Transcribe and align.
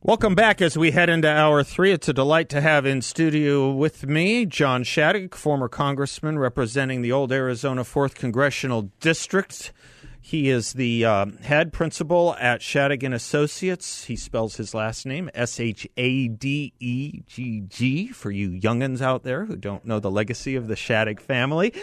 Welcome 0.00 0.36
back 0.36 0.62
as 0.62 0.78
we 0.78 0.92
head 0.92 1.10
into 1.10 1.28
hour 1.28 1.64
three. 1.64 1.90
It's 1.90 2.08
a 2.08 2.12
delight 2.12 2.48
to 2.50 2.60
have 2.60 2.86
in 2.86 3.02
studio 3.02 3.72
with 3.72 4.06
me 4.06 4.46
John 4.46 4.84
Shadegg, 4.84 5.34
former 5.34 5.68
congressman 5.68 6.38
representing 6.38 7.02
the 7.02 7.10
old 7.10 7.32
Arizona 7.32 7.82
4th 7.82 8.14
Congressional 8.14 8.92
District. 9.00 9.72
He 10.20 10.50
is 10.50 10.74
the 10.74 11.04
uh, 11.04 11.26
head 11.42 11.72
principal 11.72 12.36
at 12.38 12.60
Shadegg 12.60 13.02
and 13.02 13.12
Associates. 13.12 14.04
He 14.04 14.14
spells 14.14 14.56
his 14.56 14.72
last 14.72 15.04
name 15.04 15.30
S 15.34 15.58
H 15.58 15.84
A 15.96 16.28
D 16.28 16.74
E 16.78 17.22
G 17.26 17.64
G 17.66 18.12
for 18.12 18.30
you 18.30 18.50
youngins 18.50 19.00
out 19.00 19.24
there 19.24 19.46
who 19.46 19.56
don't 19.56 19.84
know 19.84 19.98
the 19.98 20.12
legacy 20.12 20.54
of 20.54 20.68
the 20.68 20.76
Shadegg 20.76 21.18
family. 21.18 21.74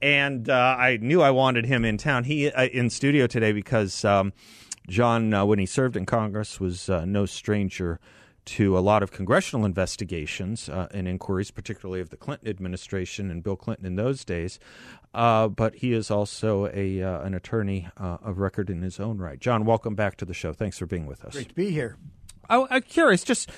And 0.00 0.48
uh, 0.48 0.76
I 0.78 0.98
knew 0.98 1.22
I 1.22 1.32
wanted 1.32 1.66
him 1.66 1.84
in 1.84 1.98
town. 1.98 2.22
He 2.22 2.52
uh, 2.52 2.66
in 2.66 2.88
studio 2.88 3.26
today 3.26 3.50
because 3.50 4.04
um, 4.04 4.32
John, 4.88 5.32
uh, 5.32 5.44
when 5.44 5.58
he 5.58 5.66
served 5.66 5.96
in 5.96 6.06
Congress, 6.06 6.60
was 6.60 6.88
uh, 6.88 7.04
no 7.04 7.26
stranger 7.26 7.98
to 8.44 8.76
a 8.76 8.80
lot 8.80 9.02
of 9.02 9.10
congressional 9.10 9.64
investigations 9.64 10.68
uh, 10.68 10.88
and 10.92 11.08
inquiries, 11.08 11.50
particularly 11.50 12.00
of 12.00 12.10
the 12.10 12.16
Clinton 12.16 12.48
administration 12.48 13.30
and 13.30 13.42
Bill 13.42 13.56
Clinton 13.56 13.86
in 13.86 13.96
those 13.96 14.24
days. 14.24 14.58
Uh, 15.14 15.48
but 15.48 15.76
he 15.76 15.92
is 15.92 16.10
also 16.10 16.66
a 16.74 17.02
uh, 17.02 17.20
an 17.22 17.34
attorney 17.34 17.88
uh, 17.96 18.18
of 18.22 18.38
record 18.38 18.68
in 18.68 18.82
his 18.82 19.00
own 19.00 19.18
right. 19.18 19.38
John, 19.38 19.64
welcome 19.64 19.94
back 19.94 20.16
to 20.18 20.24
the 20.24 20.34
show. 20.34 20.52
Thanks 20.52 20.78
for 20.78 20.86
being 20.86 21.06
with 21.06 21.24
us. 21.24 21.32
Great 21.34 21.48
to 21.48 21.54
be 21.54 21.70
here. 21.70 21.96
I, 22.50 22.66
I'm 22.68 22.82
curious, 22.82 23.24
just 23.24 23.50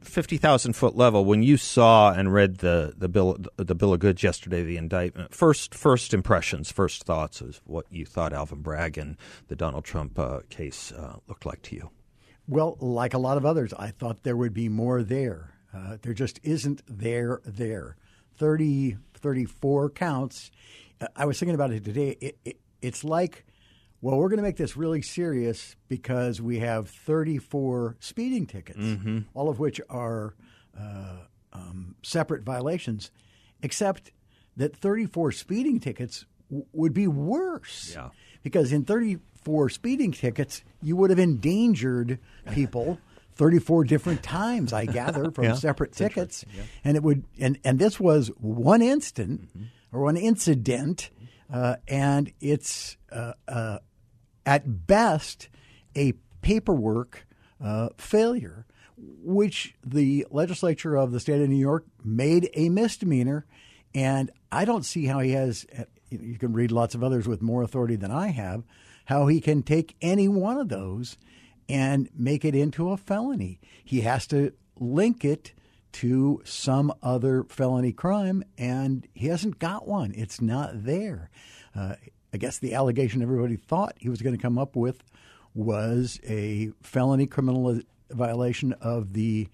fifty 0.00 0.36
thousand 0.36 0.74
foot 0.74 0.96
level. 0.96 1.24
When 1.24 1.42
you 1.42 1.56
saw 1.56 2.12
and 2.12 2.32
read 2.32 2.58
the 2.58 2.94
the 2.96 3.08
bill 3.08 3.38
the 3.56 3.74
bill 3.74 3.92
of 3.92 4.00
goods 4.00 4.22
yesterday, 4.22 4.62
the 4.62 4.76
indictment. 4.76 5.34
First 5.34 5.74
first 5.74 6.14
impressions, 6.14 6.70
first 6.70 7.04
thoughts 7.04 7.40
of 7.40 7.60
what 7.64 7.86
you 7.90 8.04
thought 8.04 8.32
Alvin 8.32 8.62
Bragg 8.62 8.98
and 8.98 9.16
the 9.48 9.56
Donald 9.56 9.84
Trump 9.84 10.18
uh, 10.18 10.40
case 10.48 10.92
uh, 10.92 11.16
looked 11.28 11.46
like 11.46 11.62
to 11.62 11.76
you. 11.76 11.90
Well, 12.48 12.76
like 12.80 13.14
a 13.14 13.18
lot 13.18 13.36
of 13.36 13.46
others, 13.46 13.72
I 13.78 13.92
thought 13.92 14.24
there 14.24 14.36
would 14.36 14.52
be 14.52 14.68
more 14.68 15.02
there. 15.04 15.54
Uh, 15.72 15.98
there 16.02 16.14
just 16.14 16.40
isn't 16.42 16.82
there 16.88 17.40
there. 17.44 17.96
30, 18.38 18.96
34 19.14 19.90
counts. 19.90 20.50
Uh, 21.00 21.06
I 21.14 21.26
was 21.26 21.38
thinking 21.38 21.54
about 21.54 21.70
it 21.70 21.84
today. 21.84 22.16
It, 22.20 22.38
it, 22.44 22.60
it's 22.82 23.04
like, 23.04 23.46
well, 24.00 24.16
we're 24.16 24.28
going 24.28 24.38
to 24.38 24.42
make 24.42 24.56
this 24.56 24.76
really 24.76 25.02
serious 25.02 25.76
because 25.88 26.40
we 26.40 26.58
have 26.60 26.88
34 26.88 27.96
speeding 28.00 28.46
tickets, 28.46 28.78
Mm-hmm. 28.78 29.18
all 29.34 29.48
of 29.48 29.58
which 29.58 29.80
are 29.90 30.34
uh, 30.78 31.16
um, 31.52 31.94
separate 32.02 32.42
violations, 32.42 33.10
except 33.62 34.12
that 34.56 34.76
34 34.76 35.32
speeding 35.32 35.80
tickets 35.80 36.24
w- 36.48 36.66
would 36.72 36.94
be 36.94 37.06
worse. 37.06 37.92
Yeah. 37.94 38.08
Because 38.42 38.72
in 38.72 38.84
34 38.84 39.68
speeding 39.68 40.12
tickets, 40.12 40.62
you 40.82 40.96
would 40.96 41.10
have 41.10 41.18
endangered 41.18 42.18
people 42.52 42.98
34 43.34 43.84
different 43.84 44.22
times, 44.22 44.72
I 44.72 44.86
gather, 44.86 45.30
from 45.30 45.44
Yeah, 45.44 45.54
separate 45.54 45.92
tickets. 45.92 46.42
interesting, 46.44 46.70
And 46.84 46.96
it 46.96 47.02
would, 47.02 47.24
and, 47.38 47.58
and 47.64 47.78
this 47.78 47.98
was 48.00 48.28
one 48.38 48.80
instant 48.82 49.48
or 49.92 50.02
one 50.02 50.16
incident, 50.16 51.10
uh, 51.52 51.76
and 51.88 52.32
it's 52.40 52.96
uh, 53.12 53.32
uh, 53.48 53.78
at 54.46 54.86
best 54.86 55.48
a 55.96 56.14
paperwork 56.42 57.26
uh, 57.62 57.90
failure, 57.96 58.66
which 58.96 59.74
the 59.84 60.26
legislature 60.30 60.96
of 60.96 61.12
the 61.12 61.20
state 61.20 61.40
of 61.40 61.48
New 61.48 61.56
York 61.56 61.84
made 62.04 62.50
a 62.54 62.68
misdemeanor. 62.68 63.46
And 63.94 64.30
I 64.52 64.64
don't 64.64 64.84
see 64.84 65.06
how 65.06 65.20
he 65.20 65.32
has, 65.32 65.66
you 66.10 66.38
can 66.38 66.52
read 66.52 66.72
lots 66.72 66.94
of 66.94 67.02
others 67.02 67.26
with 67.26 67.42
more 67.42 67.62
authority 67.62 67.96
than 67.96 68.10
I 68.10 68.28
have, 68.28 68.64
how 69.06 69.26
he 69.26 69.40
can 69.40 69.62
take 69.62 69.96
any 70.00 70.28
one 70.28 70.58
of 70.58 70.68
those 70.68 71.16
and 71.68 72.08
make 72.16 72.44
it 72.44 72.54
into 72.54 72.90
a 72.90 72.96
felony. 72.96 73.60
He 73.84 74.02
has 74.02 74.26
to 74.28 74.52
link 74.78 75.24
it 75.24 75.52
to 75.92 76.40
some 76.44 76.92
other 77.02 77.44
felony 77.48 77.92
crime, 77.92 78.44
and 78.56 79.06
he 79.12 79.26
hasn't 79.26 79.58
got 79.58 79.88
one. 79.88 80.12
It's 80.16 80.40
not 80.40 80.84
there. 80.84 81.30
Uh, 81.74 81.94
I 82.32 82.38
guess 82.38 82.58
the 82.58 82.74
allegation 82.74 83.22
everybody 83.22 83.56
thought 83.56 83.94
he 83.98 84.08
was 84.08 84.22
going 84.22 84.36
to 84.36 84.42
come 84.42 84.58
up 84.58 84.76
with 84.76 85.02
was 85.54 86.20
a 86.24 86.70
felony 86.82 87.26
criminal 87.26 87.80
violation 88.10 88.72
of 88.74 89.12
the 89.12 89.48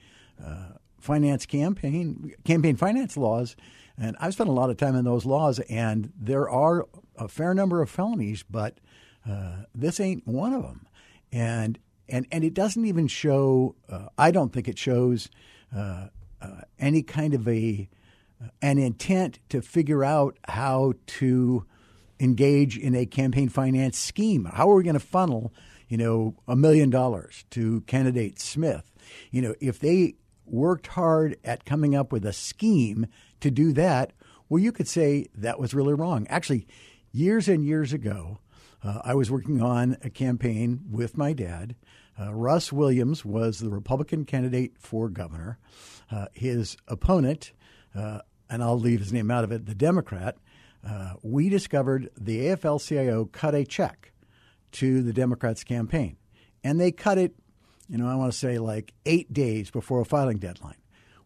uh, 0.45 0.73
finance 1.01 1.47
campaign 1.47 2.35
campaign 2.45 2.77
finance 2.77 3.17
laws. 3.17 3.57
And 3.99 4.17
I've 4.21 4.35
spent 4.35 4.51
a 4.51 4.53
lot 4.53 4.69
of 4.69 4.77
time 4.77 4.95
in 4.95 5.05
those 5.05 5.25
laws, 5.25 5.59
and 5.71 6.13
there 6.21 6.51
are 6.51 6.87
a 7.17 7.29
fair 7.29 7.55
number 7.55 7.81
of 7.81 7.89
felonies, 7.89 8.45
but 8.49 8.79
uh, 9.29 9.63
this 9.75 10.01
ain't 10.01 10.27
one 10.27 10.53
of 10.53 10.63
them. 10.63 10.87
And 11.33 11.79
and 12.09 12.27
and 12.31 12.45
it 12.45 12.55
doesn't 12.55 12.85
even 12.85 13.09
show. 13.09 13.75
Uh, 13.89 14.09
I 14.19 14.31
don't 14.31 14.53
think 14.53 14.69
it 14.69 14.79
shows 14.79 15.31
uh, 15.75 16.09
uh, 16.43 16.61
any 16.79 17.03
kind 17.03 17.33
of 17.33 17.49
a 17.49 17.89
an 18.61 18.79
intent 18.79 19.39
to 19.49 19.63
figure 19.63 20.05
out 20.05 20.37
how 20.47 20.93
to 21.07 21.65
engage 22.19 22.79
in 22.79 22.95
a 22.95 23.07
campaign 23.07 23.49
finance 23.49 23.99
scheme. 23.99 24.45
How 24.47 24.71
are 24.71 24.77
we 24.77 24.85
going 24.85 24.95
to 24.95 25.01
funnel, 25.01 25.53
you 25.89 25.97
know, 25.97 26.35
a 26.49 26.57
million 26.57 26.91
dollars 26.91 27.45
to 27.51 27.83
candidate 27.83 28.41
Smith? 28.41 28.93
You 29.31 29.43
know, 29.43 29.55
if 29.61 29.79
they 29.79 30.15
worked 30.45 30.89
hard 30.89 31.37
at 31.45 31.65
coming 31.65 31.95
up 31.95 32.13
with 32.13 32.25
a 32.25 32.33
scheme 32.33 33.07
to 33.41 33.51
do 33.51 33.73
that, 33.75 34.13
well, 34.49 34.63
you 34.63 34.73
could 34.73 34.89
say 34.89 35.27
that 35.35 35.59
was 35.59 35.75
really 35.75 35.95
wrong. 35.95 36.27
Actually, 36.29 36.67
years 37.13 37.49
and 37.49 37.65
years 37.65 37.93
ago, 37.93 38.39
uh, 38.83 39.01
I 39.05 39.15
was 39.15 39.31
working 39.31 39.61
on 39.61 39.97
a 40.05 40.11
campaign 40.11 40.85
with 40.91 41.17
my 41.17 41.33
dad. 41.33 41.75
Uh, 42.19 42.33
Russ 42.33 42.73
Williams 42.73 43.25
was 43.25 43.59
the 43.59 43.69
Republican 43.69 44.25
candidate 44.25 44.75
for 44.79 45.09
governor. 45.09 45.59
Uh, 46.11 46.27
his 46.33 46.77
opponent, 46.87 47.53
uh, 47.95 48.21
and 48.49 48.63
I'll 48.63 48.79
leave 48.79 49.01
his 49.01 49.13
name 49.13 49.31
out 49.31 49.45
of 49.45 49.51
it, 49.51 49.67
the 49.67 49.75
Democrat, 49.75 50.37
uh, 50.87 51.15
we 51.23 51.49
discovered 51.49 52.11
the 52.17 52.47
AFL 52.47 52.87
CIO 52.87 53.25
cut 53.27 53.55
a 53.55 53.65
check 53.65 54.13
to 54.73 55.03
the 55.03 55.13
Democrats' 55.13 55.65
campaign. 55.65 56.17
And 56.63 56.81
they 56.81 56.93
cut 56.93 57.19
it, 57.19 57.35
you 57.89 57.99
know, 57.99 58.09
I 58.09 58.15
want 58.15 58.33
to 58.33 58.39
say 58.39 58.59
like 58.59 58.93
eight 59.05 59.33
days 59.33 59.71
before 59.71 60.01
a 60.01 60.05
filing 60.05 60.39
deadline. 60.39 60.77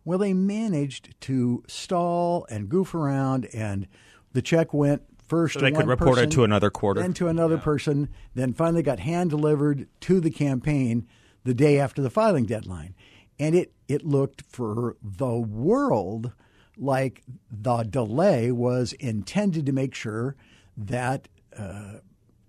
Well, 0.04 0.18
they 0.18 0.32
managed 0.32 1.20
to 1.22 1.62
stall 1.68 2.46
and 2.48 2.68
goof 2.68 2.94
around, 2.94 3.48
and 3.52 3.86
the 4.32 4.40
check 4.40 4.72
went 4.72 5.02
first 5.28 5.54
So 5.54 5.60
they 5.60 5.70
could 5.70 5.80
one 5.80 5.88
report 5.88 6.18
it 6.18 6.30
to 6.32 6.44
another 6.44 6.70
quarter. 6.70 7.02
then 7.02 7.12
to 7.14 7.28
another 7.28 7.58
person, 7.58 8.08
then 8.34 8.54
finally 8.54 8.82
got 8.82 9.00
hand 9.00 9.30
delivered 9.30 9.88
to 10.02 10.20
the 10.20 10.30
campaign 10.30 11.06
the 11.44 11.54
day 11.54 11.78
after 11.78 12.00
the 12.00 12.10
filing 12.10 12.46
deadline. 12.46 12.94
And 13.38 13.54
it, 13.54 13.72
it 13.88 14.04
looked 14.04 14.42
for 14.42 14.96
the 15.02 15.34
world 15.34 16.32
like 16.80 17.22
the 17.50 17.82
delay 17.84 18.50
was 18.50 18.94
intended 18.94 19.66
to 19.66 19.72
make 19.72 19.94
sure 19.94 20.34
that 20.76 21.28
uh, 21.56 21.98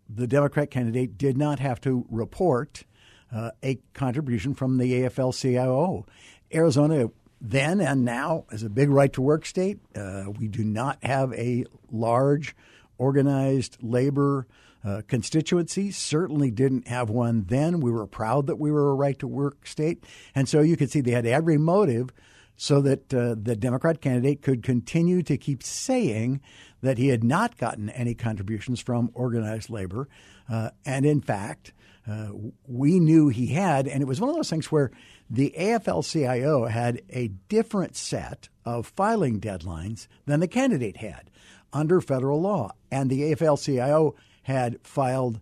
the 0.09 0.25
Democrat 0.25 0.71
candidate 0.71 1.17
did 1.17 1.37
not 1.37 1.59
have 1.59 1.81
to 1.81 2.05
report 2.09 2.85
uh, 3.31 3.51
a 3.63 3.79
contribution 3.93 4.53
from 4.53 4.77
the 4.77 5.03
AFL 5.03 5.39
CIO. 5.39 6.05
Arizona 6.53 7.09
then 7.39 7.81
and 7.81 8.05
now 8.05 8.45
is 8.51 8.63
a 8.63 8.69
big 8.69 8.89
right 8.89 9.11
to 9.13 9.21
work 9.21 9.45
state. 9.45 9.79
Uh, 9.95 10.25
we 10.39 10.47
do 10.47 10.63
not 10.63 11.03
have 11.03 11.33
a 11.33 11.65
large 11.91 12.55
organized 12.97 13.77
labor 13.81 14.47
uh, 14.83 15.01
constituency. 15.07 15.91
Certainly 15.91 16.51
didn't 16.51 16.87
have 16.87 17.09
one 17.09 17.45
then. 17.47 17.79
We 17.79 17.91
were 17.91 18.05
proud 18.05 18.47
that 18.47 18.57
we 18.57 18.71
were 18.71 18.91
a 18.91 18.95
right 18.95 19.17
to 19.19 19.27
work 19.27 19.65
state. 19.65 20.03
And 20.35 20.47
so 20.47 20.61
you 20.61 20.77
could 20.77 20.91
see 20.91 21.01
they 21.01 21.11
had 21.11 21.25
every 21.25 21.57
motive 21.57 22.11
so 22.57 22.81
that 22.81 23.13
uh, 23.13 23.35
the 23.41 23.55
Democrat 23.55 24.01
candidate 24.01 24.41
could 24.41 24.63
continue 24.63 25.23
to 25.23 25.37
keep 25.37 25.63
saying 25.63 26.41
that 26.81 26.97
he 26.97 27.07
had 27.07 27.23
not 27.23 27.57
gotten 27.57 27.89
any 27.89 28.13
contributions 28.13 28.79
from 28.79 29.09
organized 29.13 29.69
labor. 29.69 30.07
Uh, 30.49 30.69
and 30.85 31.05
in 31.05 31.21
fact, 31.21 31.73
uh, 32.07 32.29
we 32.67 32.99
knew 32.99 33.29
he 33.29 33.47
had, 33.47 33.87
and 33.87 34.01
it 34.01 34.05
was 34.05 34.19
one 34.19 34.29
of 34.29 34.35
those 34.35 34.49
things 34.49 34.71
where 34.71 34.91
the 35.29 35.53
AFL 35.57 36.03
CIO 36.03 36.65
had 36.65 37.01
a 37.09 37.29
different 37.47 37.95
set 37.95 38.49
of 38.65 38.87
filing 38.87 39.39
deadlines 39.39 40.07
than 40.25 40.39
the 40.39 40.47
candidate 40.47 40.97
had 40.97 41.29
under 41.71 42.01
federal 42.01 42.41
law. 42.41 42.71
And 42.91 43.09
the 43.09 43.21
AFL 43.21 43.63
CIO 43.63 44.15
had 44.43 44.79
filed 44.83 45.39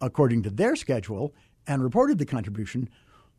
according 0.00 0.42
to 0.42 0.50
their 0.50 0.76
schedule 0.76 1.34
and 1.66 1.82
reported 1.82 2.18
the 2.18 2.26
contribution, 2.26 2.88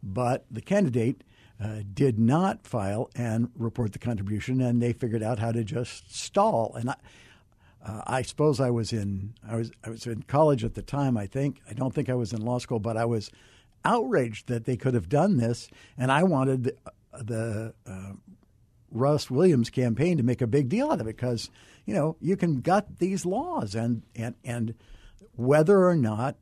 but 0.01 0.45
the 0.49 0.61
candidate 0.61 1.23
uh, 1.61 1.81
did 1.93 2.17
not 2.17 2.65
file 2.65 3.09
and 3.15 3.49
report 3.55 3.93
the 3.93 3.99
contribution, 3.99 4.61
and 4.61 4.81
they 4.81 4.93
figured 4.93 5.21
out 5.21 5.39
how 5.39 5.51
to 5.51 5.63
just 5.63 6.13
stall. 6.15 6.73
And 6.75 6.89
I, 6.89 6.95
uh, 7.85 8.01
I 8.07 8.21
suppose 8.23 8.59
I 8.59 8.69
was 8.69 8.91
in 8.91 9.33
I 9.47 9.55
was 9.55 9.71
I 9.83 9.89
was 9.89 10.07
in 10.07 10.23
college 10.23 10.63
at 10.63 10.73
the 10.73 10.81
time. 10.81 11.17
I 11.17 11.27
think 11.27 11.61
I 11.69 11.73
don't 11.73 11.93
think 11.93 12.09
I 12.09 12.15
was 12.15 12.33
in 12.33 12.41
law 12.41 12.57
school, 12.57 12.79
but 12.79 12.97
I 12.97 13.05
was 13.05 13.29
outraged 13.85 14.47
that 14.47 14.65
they 14.65 14.77
could 14.77 14.93
have 14.93 15.09
done 15.09 15.37
this, 15.37 15.69
and 15.97 16.11
I 16.11 16.23
wanted 16.23 16.63
the, 16.63 16.75
the 17.13 17.73
uh, 17.87 18.13
Russ 18.91 19.29
Williams 19.29 19.69
campaign 19.69 20.17
to 20.17 20.23
make 20.23 20.41
a 20.41 20.47
big 20.47 20.69
deal 20.69 20.91
out 20.91 21.01
of 21.01 21.07
it 21.07 21.15
because 21.15 21.49
you 21.85 21.93
know 21.93 22.17
you 22.19 22.35
can 22.37 22.61
gut 22.61 22.99
these 22.99 23.25
laws 23.25 23.75
and 23.75 24.03
and 24.15 24.35
and 24.43 24.73
whether 25.35 25.87
or 25.87 25.95
not 25.95 26.37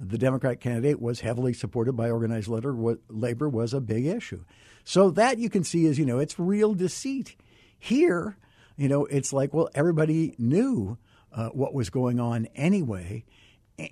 the 0.00 0.18
Democrat 0.18 0.60
candidate 0.60 1.00
was 1.00 1.20
heavily 1.20 1.52
supported 1.52 1.92
by 1.94 2.10
organized 2.10 2.48
labor 2.48 3.48
was 3.48 3.74
a 3.74 3.80
big 3.80 4.06
issue. 4.06 4.44
So 4.84 5.10
that 5.10 5.38
you 5.38 5.48
can 5.48 5.64
see 5.64 5.86
is, 5.86 5.98
you 5.98 6.06
know, 6.06 6.18
it's 6.18 6.38
real 6.38 6.74
deceit. 6.74 7.36
Here, 7.78 8.36
you 8.76 8.88
know, 8.88 9.06
it's 9.06 9.32
like, 9.32 9.54
well, 9.54 9.68
everybody 9.74 10.34
knew 10.38 10.98
uh, 11.32 11.48
what 11.50 11.74
was 11.74 11.90
going 11.90 12.20
on 12.20 12.46
anyway. 12.54 13.24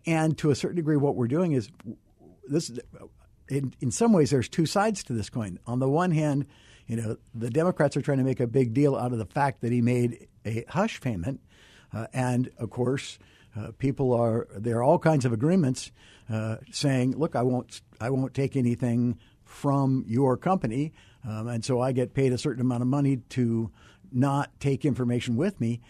And 0.06 0.36
to 0.38 0.50
a 0.50 0.54
certain 0.54 0.76
degree, 0.76 0.96
what 0.96 1.16
we're 1.16 1.28
doing 1.28 1.52
is 1.52 1.68
this. 2.48 2.70
In, 3.48 3.74
in 3.80 3.90
some 3.90 4.12
ways, 4.12 4.30
there's 4.30 4.48
two 4.48 4.66
sides 4.66 5.02
to 5.04 5.12
this 5.12 5.28
coin. 5.28 5.58
On 5.66 5.78
the 5.78 5.88
one 5.88 6.12
hand, 6.12 6.46
you 6.86 6.96
know, 6.96 7.16
the 7.34 7.50
Democrats 7.50 7.96
are 7.96 8.02
trying 8.02 8.18
to 8.18 8.24
make 8.24 8.40
a 8.40 8.46
big 8.46 8.72
deal 8.72 8.96
out 8.96 9.12
of 9.12 9.18
the 9.18 9.26
fact 9.26 9.60
that 9.60 9.72
he 9.72 9.82
made 9.82 10.28
a 10.46 10.64
hush 10.68 11.00
payment, 11.00 11.40
uh, 11.92 12.06
and 12.12 12.50
of 12.58 12.70
course, 12.70 13.18
uh, 13.56 13.72
people 13.78 14.12
are 14.12 14.48
there 14.56 14.78
are 14.78 14.82
all 14.82 14.98
kinds 14.98 15.24
of 15.24 15.32
agreements 15.32 15.90
uh, 16.30 16.56
saying, 16.70 17.16
"Look, 17.16 17.36
I 17.36 17.42
won't, 17.42 17.82
I 18.00 18.10
won't 18.10 18.34
take 18.34 18.56
anything 18.56 19.18
from 19.44 20.04
your 20.08 20.36
company, 20.36 20.92
um, 21.28 21.48
and 21.48 21.64
so 21.64 21.80
I 21.80 21.92
get 21.92 22.14
paid 22.14 22.32
a 22.32 22.38
certain 22.38 22.62
amount 22.62 22.82
of 22.82 22.88
money 22.88 23.18
to 23.30 23.70
not 24.10 24.50
take 24.60 24.84
information 24.84 25.36
with 25.36 25.60
me." 25.60 25.80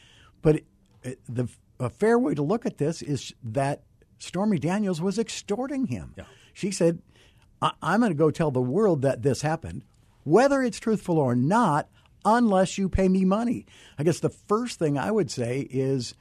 But 0.40 0.56
it, 0.56 0.64
it, 1.02 1.20
the 1.28 1.48
a 1.78 1.88
fair 1.90 2.18
way 2.18 2.34
to 2.34 2.42
look 2.42 2.66
at 2.66 2.78
this 2.78 3.02
is 3.02 3.32
that 3.42 3.82
Stormy 4.18 4.58
Daniels 4.58 5.00
was 5.00 5.18
extorting 5.18 5.86
him. 5.86 6.14
Yeah. 6.16 6.24
She 6.52 6.70
said, 6.72 7.00
I- 7.60 7.72
"I'm 7.80 8.00
going 8.00 8.10
to 8.12 8.18
go 8.18 8.30
tell 8.30 8.50
the 8.50 8.60
world 8.60 9.02
that 9.02 9.22
this 9.22 9.42
happened, 9.42 9.84
whether 10.24 10.62
it's 10.62 10.80
truthful 10.80 11.18
or 11.18 11.34
not." 11.34 11.88
Unless 12.24 12.78
you 12.78 12.88
pay 12.88 13.08
me 13.08 13.24
money. 13.24 13.66
I 13.98 14.04
guess 14.04 14.20
the 14.20 14.30
first 14.30 14.78
thing 14.78 14.96
I 14.96 15.10
would 15.10 15.28
say 15.28 15.66
is 15.68 16.14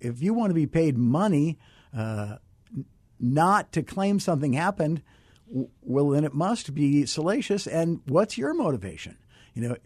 if 0.00 0.22
you 0.22 0.34
want 0.34 0.50
to 0.50 0.54
be 0.54 0.66
paid 0.66 0.96
money 0.96 1.58
uh, 1.96 2.36
not 3.18 3.72
to 3.72 3.82
claim 3.82 4.20
something 4.20 4.52
happened, 4.52 5.02
well, 5.48 6.10
then 6.10 6.24
it 6.24 6.34
must 6.34 6.74
be 6.74 7.06
salacious. 7.06 7.66
And 7.66 8.00
what's 8.06 8.36
your 8.36 8.54
motivation? 8.54 9.16
You 9.54 9.68
know, 9.68 9.76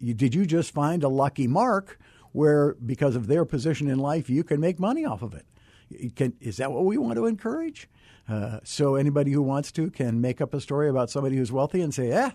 did 0.00 0.34
you 0.34 0.46
just 0.46 0.72
find 0.72 1.04
a 1.04 1.08
lucky 1.08 1.46
mark 1.46 1.98
where, 2.32 2.74
because 2.74 3.14
of 3.14 3.26
their 3.26 3.44
position 3.44 3.88
in 3.88 3.98
life, 3.98 4.30
you 4.30 4.42
can 4.42 4.58
make 4.60 4.78
money 4.78 5.04
off 5.04 5.22
of 5.22 5.34
it? 5.34 6.14
Can, 6.16 6.32
is 6.40 6.56
that 6.56 6.72
what 6.72 6.86
we 6.86 6.96
want 6.96 7.16
to 7.16 7.26
encourage? 7.26 7.88
Uh, 8.28 8.60
so 8.64 8.94
anybody 8.94 9.32
who 9.32 9.42
wants 9.42 9.70
to 9.72 9.90
can 9.90 10.20
make 10.20 10.40
up 10.40 10.54
a 10.54 10.60
story 10.60 10.88
about 10.88 11.10
somebody 11.10 11.36
who's 11.36 11.52
wealthy 11.52 11.82
and 11.82 11.92
say, 11.92 12.08
"Yeah, 12.08 12.30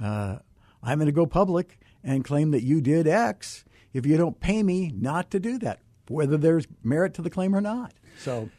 uh, 0.00 0.38
I'm 0.82 0.98
going 0.98 1.06
to 1.06 1.12
go 1.12 1.24
public 1.24 1.78
and 2.04 2.24
claim 2.24 2.50
that 2.50 2.62
you 2.62 2.80
did 2.82 3.06
X 3.06 3.64
if 3.92 4.06
you 4.06 4.16
don't 4.16 4.40
pay 4.40 4.62
me 4.62 4.92
not 4.94 5.30
to 5.30 5.40
do 5.40 5.58
that, 5.58 5.80
whether 6.08 6.36
there's 6.36 6.66
merit 6.82 7.14
to 7.14 7.22
the 7.22 7.30
claim 7.30 7.54
or 7.54 7.60
not." 7.60 7.92
So 8.18 8.50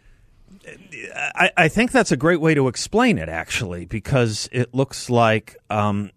I, 1.16 1.52
I, 1.58 1.68
think 1.68 1.92
that's 1.92 2.12
a 2.12 2.18
great 2.18 2.40
way 2.40 2.54
to 2.54 2.68
explain 2.68 3.18
it, 3.18 3.30
actually, 3.30 3.86
because 3.86 4.50
it 4.52 4.74
looks 4.74 5.10
like 5.10 5.58
um, 5.70 6.12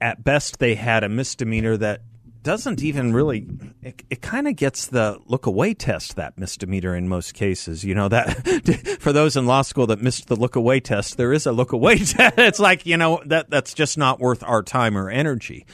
at 0.00 0.22
best 0.22 0.58
they 0.58 0.74
had 0.74 1.04
a 1.04 1.08
misdemeanor 1.08 1.76
that 1.76 2.02
doesn't 2.42 2.82
even 2.82 3.12
really 3.12 3.46
it, 3.82 4.02
it 4.10 4.20
kind 4.20 4.48
of 4.48 4.56
gets 4.56 4.88
the 4.88 5.18
look 5.26 5.46
away 5.46 5.74
test 5.74 6.16
that 6.16 6.36
misdemeanor 6.36 6.96
in 6.96 7.08
most 7.08 7.34
cases 7.34 7.84
you 7.84 7.94
know 7.94 8.08
that 8.08 8.96
for 9.00 9.12
those 9.12 9.36
in 9.36 9.46
law 9.46 9.62
school 9.62 9.86
that 9.86 10.02
missed 10.02 10.26
the 10.26 10.34
look 10.34 10.56
away 10.56 10.80
test 10.80 11.16
there 11.16 11.32
is 11.32 11.46
a 11.46 11.52
look 11.52 11.70
away 11.70 11.98
test 11.98 12.38
it's 12.38 12.58
like 12.58 12.84
you 12.84 12.96
know 12.96 13.22
that 13.26 13.48
that's 13.48 13.74
just 13.74 13.96
not 13.96 14.18
worth 14.18 14.42
our 14.42 14.62
time 14.62 14.98
or 14.98 15.08
energy 15.08 15.64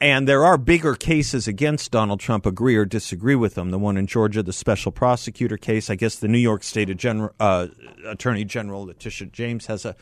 and 0.00 0.26
there 0.26 0.44
are 0.44 0.56
bigger 0.56 0.94
cases 0.94 1.46
against 1.46 1.90
Donald 1.90 2.20
Trump, 2.20 2.46
agree 2.46 2.76
or 2.76 2.84
disagree 2.84 3.34
with 3.34 3.54
them. 3.54 3.70
The 3.70 3.78
one 3.78 3.96
in 3.96 4.06
Georgia, 4.06 4.42
the 4.42 4.52
special 4.52 4.92
prosecutor 4.92 5.56
case. 5.56 5.90
I 5.90 5.94
guess 5.94 6.16
the 6.16 6.28
New 6.28 6.38
York 6.38 6.62
State 6.62 6.94
General, 6.96 7.34
uh, 7.38 7.68
Attorney 8.06 8.44
General 8.44 8.86
Letitia 8.86 9.28
James 9.28 9.66
has 9.66 9.84
a 9.84 9.94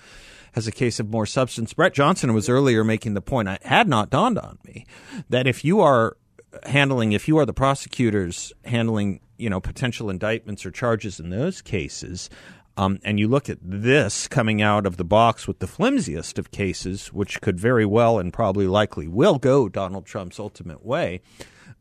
has 0.53 0.67
a 0.67 0.73
case 0.73 0.99
of 0.99 1.09
more 1.11 1.27
substance. 1.27 1.75
Brett 1.75 1.95
Johnson 1.95 2.33
was 2.33 2.49
earlier 2.49 2.85
making 2.85 3.15
the 3.15 3.21
point. 3.21 3.49
It 3.49 3.62
had 3.65 3.89
not 3.89 4.11
dawned 4.11 4.39
on 4.39 4.59
me 4.65 4.87
that 5.29 5.47
if 5.47 5.65
you 5.65 5.81
are 5.81 6.17
handling, 6.65 7.12
if 7.12 7.29
you 7.29 7.39
are 7.39 7.47
the 7.47 7.53
prosecutors 7.53 8.53
handling, 8.65 9.21
you 9.37 9.51
know, 9.51 9.61
potential 9.61 10.11
indictments 10.11 10.65
or 10.65 10.71
charges 10.71 11.21
in 11.21 11.31
those 11.31 11.61
cases, 11.61 12.31
um, 12.79 13.01
and 13.03 13.19
you 13.19 13.27
look 13.27 13.51
at 13.51 13.59
this 13.61 14.29
coming 14.29 14.63
out 14.63 14.87
of 14.87 14.97
the 14.99 15.05
box 15.05 15.49
with 15.49 15.59
the 15.59 15.67
flimsiest 15.67 16.39
of 16.39 16.53
cases, 16.53 17.09
which 17.09 17.41
could 17.41 17.59
very 17.59 17.85
well 17.85 18.21
and 18.21 18.33
probably 18.33 18.69
likely 18.69 19.09
will 19.09 19.39
go 19.39 19.69
Donald 19.69 20.07
Trump's 20.07 20.39
ultimate 20.39 20.87
way. 20.87 21.21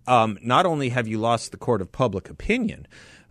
Um, 0.07 0.39
not 0.41 0.65
only 0.65 0.89
have 0.89 1.07
you 1.07 1.19
lost 1.19 1.51
the 1.51 1.57
court 1.57 1.83
of 1.83 1.91
public 1.91 2.31
opinion, 2.31 2.87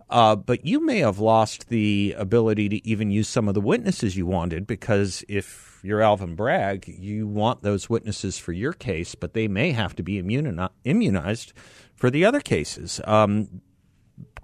uh, 0.08 0.36
but 0.36 0.64
you 0.64 0.78
may 0.78 0.98
have 0.98 1.18
lost 1.18 1.68
the 1.68 2.14
ability 2.16 2.68
to 2.68 2.86
even 2.88 3.10
use 3.10 3.28
some 3.28 3.48
of 3.48 3.54
the 3.54 3.60
witnesses 3.60 4.16
you 4.16 4.26
wanted 4.26 4.64
because 4.68 5.24
if 5.28 5.80
you're 5.82 6.02
Alvin 6.02 6.36
Bragg, 6.36 6.86
you 6.86 7.26
want 7.26 7.62
those 7.62 7.90
witnesses 7.90 8.38
for 8.38 8.52
your 8.52 8.74
case, 8.74 9.16
but 9.16 9.34
they 9.34 9.48
may 9.48 9.72
have 9.72 9.96
to 9.96 10.04
be 10.04 10.18
immunized 10.20 11.52
for 11.96 12.10
the 12.10 12.24
other 12.24 12.40
cases 12.40 13.00
um, 13.06 13.60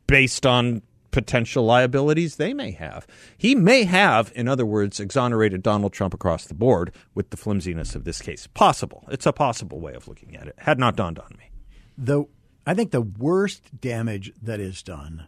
based 0.08 0.44
on 0.44 0.82
potential 1.12 1.64
liabilities 1.64 2.36
they 2.36 2.52
may 2.52 2.72
have. 2.72 3.06
He 3.38 3.54
may 3.54 3.84
have, 3.84 4.32
in 4.34 4.48
other 4.48 4.66
words, 4.66 4.98
exonerated 4.98 5.62
Donald 5.62 5.92
Trump 5.92 6.12
across 6.12 6.46
the 6.46 6.54
board 6.54 6.92
with 7.14 7.30
the 7.30 7.36
flimsiness 7.36 7.94
of 7.94 8.02
this 8.02 8.20
case. 8.20 8.48
Possible. 8.48 9.04
It's 9.10 9.26
a 9.26 9.32
possible 9.32 9.78
way 9.78 9.94
of 9.94 10.08
looking 10.08 10.34
at 10.34 10.48
it. 10.48 10.56
Had 10.58 10.80
not 10.80 10.96
dawned 10.96 11.20
on 11.20 11.36
me. 11.38 11.50
The 11.96 12.24
I 12.66 12.74
think 12.74 12.90
the 12.90 13.00
worst 13.00 13.80
damage 13.80 14.32
that 14.42 14.60
is 14.60 14.82
done 14.82 15.26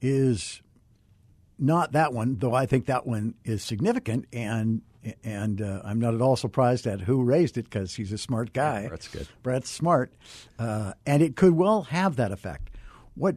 is 0.00 0.62
not 1.58 1.92
that 1.92 2.12
one, 2.12 2.36
though 2.38 2.54
I 2.54 2.66
think 2.66 2.86
that 2.86 3.06
one 3.06 3.34
is 3.44 3.62
significant 3.62 4.26
and 4.32 4.82
and 5.24 5.60
uh, 5.60 5.80
I'm 5.84 5.98
not 5.98 6.14
at 6.14 6.20
all 6.20 6.36
surprised 6.36 6.86
at 6.86 7.00
who 7.00 7.22
raised 7.24 7.58
it 7.58 7.64
because 7.64 7.96
he's 7.96 8.12
a 8.12 8.18
smart 8.18 8.52
guy. 8.52 8.82
Yeah, 8.82 8.88
Brett's 8.88 9.08
good. 9.08 9.28
Brett's 9.42 9.70
smart, 9.70 10.12
uh, 10.58 10.92
and 11.04 11.22
it 11.22 11.34
could 11.34 11.54
well 11.54 11.82
have 11.82 12.16
that 12.16 12.30
effect. 12.30 12.70
What 13.14 13.36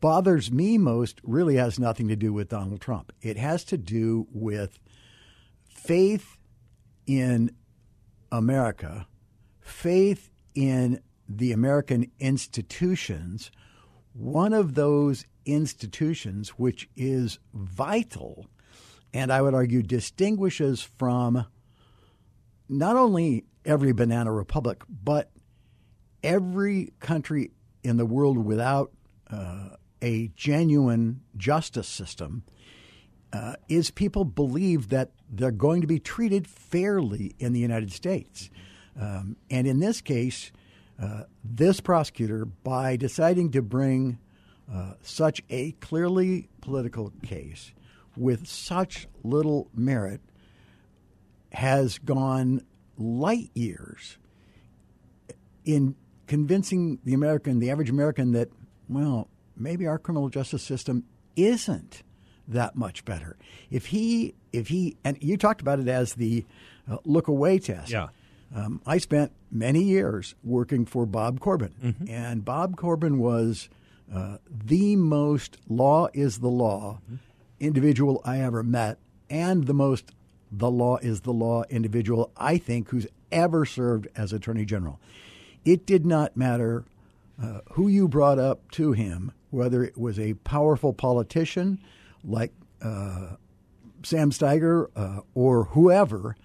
bothers 0.00 0.50
me 0.50 0.78
most 0.78 1.20
really 1.22 1.56
has 1.56 1.78
nothing 1.78 2.08
to 2.08 2.16
do 2.16 2.32
with 2.32 2.48
Donald 2.48 2.80
Trump. 2.80 3.12
It 3.20 3.36
has 3.36 3.64
to 3.64 3.76
do 3.76 4.26
with 4.32 4.78
faith 5.68 6.36
in 7.06 7.50
America, 8.30 9.06
faith 9.60 10.30
in 10.54 11.00
the 11.28 11.52
American 11.52 12.10
institutions. 12.18 13.50
One 14.12 14.52
of 14.52 14.74
those 14.74 15.24
institutions, 15.44 16.50
which 16.50 16.88
is 16.96 17.38
vital, 17.54 18.46
and 19.12 19.32
I 19.32 19.42
would 19.42 19.54
argue 19.54 19.82
distinguishes 19.82 20.82
from 20.82 21.46
not 22.68 22.96
only 22.96 23.44
every 23.64 23.92
banana 23.92 24.32
republic, 24.32 24.82
but 24.88 25.30
every 26.22 26.92
country 27.00 27.52
in 27.82 27.96
the 27.96 28.06
world 28.06 28.38
without 28.38 28.92
uh, 29.30 29.70
a 30.02 30.30
genuine 30.36 31.20
justice 31.36 31.88
system 31.88 32.42
uh, 33.32 33.54
is 33.68 33.90
people 33.90 34.24
believe 34.24 34.88
that 34.88 35.10
they're 35.30 35.50
going 35.50 35.80
to 35.80 35.86
be 35.86 35.98
treated 35.98 36.46
fairly 36.46 37.34
in 37.38 37.52
the 37.52 37.60
United 37.60 37.92
States. 37.92 38.50
Um, 38.98 39.36
and 39.50 39.66
in 39.66 39.80
this 39.80 40.00
case, 40.00 40.50
uh, 41.00 41.24
this 41.44 41.80
prosecutor, 41.80 42.44
by 42.44 42.96
deciding 42.96 43.52
to 43.52 43.62
bring 43.62 44.18
uh, 44.72 44.94
such 45.02 45.42
a 45.50 45.72
clearly 45.72 46.48
political 46.60 47.12
case 47.22 47.72
with 48.16 48.46
such 48.46 49.06
little 49.22 49.68
merit, 49.74 50.20
has 51.52 51.98
gone 51.98 52.62
light 52.96 53.50
years 53.54 54.18
in 55.64 55.94
convincing 56.26 56.98
the 57.04 57.14
American, 57.14 57.58
the 57.58 57.70
average 57.70 57.90
American, 57.90 58.32
that, 58.32 58.48
well, 58.88 59.28
maybe 59.58 59.86
our 59.86 59.98
criminal 59.98 60.28
justice 60.28 60.62
system 60.62 61.04
isn't 61.36 62.02
that 62.46 62.76
much 62.76 63.04
better. 63.04 63.36
If 63.70 63.86
he, 63.86 64.34
if 64.52 64.68
he, 64.68 64.96
and 65.04 65.18
you 65.20 65.36
talked 65.36 65.60
about 65.60 65.78
it 65.78 65.88
as 65.88 66.14
the 66.14 66.44
uh, 66.90 66.96
look 67.04 67.28
away 67.28 67.58
test. 67.58 67.90
Yeah. 67.90 68.08
Um, 68.54 68.80
I 68.86 68.96
spent 68.96 69.32
many 69.50 69.82
years 69.82 70.34
working 70.42 70.86
for 70.86 71.04
Bob 71.04 71.38
Corbin, 71.38 71.74
mm-hmm. 71.82 72.08
and 72.08 72.44
Bob 72.44 72.76
Corbin 72.76 73.18
was 73.18 73.68
uh, 74.12 74.38
the 74.48 74.96
most 74.96 75.58
law 75.68 76.08
is 76.14 76.38
the 76.38 76.48
law 76.48 77.00
mm-hmm. 77.04 77.16
individual 77.60 78.22
I 78.24 78.40
ever 78.40 78.62
met, 78.62 78.98
and 79.28 79.66
the 79.66 79.74
most 79.74 80.12
the 80.50 80.70
law 80.70 80.96
is 80.96 81.20
the 81.22 81.32
law 81.32 81.64
individual 81.68 82.32
I 82.38 82.56
think 82.56 82.88
who's 82.88 83.06
ever 83.30 83.66
served 83.66 84.08
as 84.16 84.32
Attorney 84.32 84.64
General. 84.64 84.98
It 85.66 85.84
did 85.84 86.06
not 86.06 86.34
matter 86.34 86.86
uh, 87.42 87.60
who 87.72 87.88
you 87.88 88.08
brought 88.08 88.38
up 88.38 88.70
to 88.72 88.92
him 88.92 89.32
whether 89.50 89.82
it 89.82 89.96
was 89.96 90.18
a 90.18 90.34
powerful 90.34 90.92
politician 90.92 91.78
like 92.24 92.52
uh, 92.82 93.36
Sam 94.02 94.30
Steiger 94.30 94.88
uh, 94.94 95.20
or 95.34 95.64
whoever, 95.64 96.36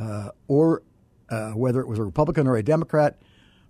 uh, 0.00 0.30
or 0.48 0.82
uh, 1.28 1.50
whether 1.50 1.80
it 1.80 1.88
was 1.88 1.98
a 1.98 2.04
Republican 2.04 2.46
or 2.46 2.56
a 2.56 2.62
Democrat. 2.62 3.18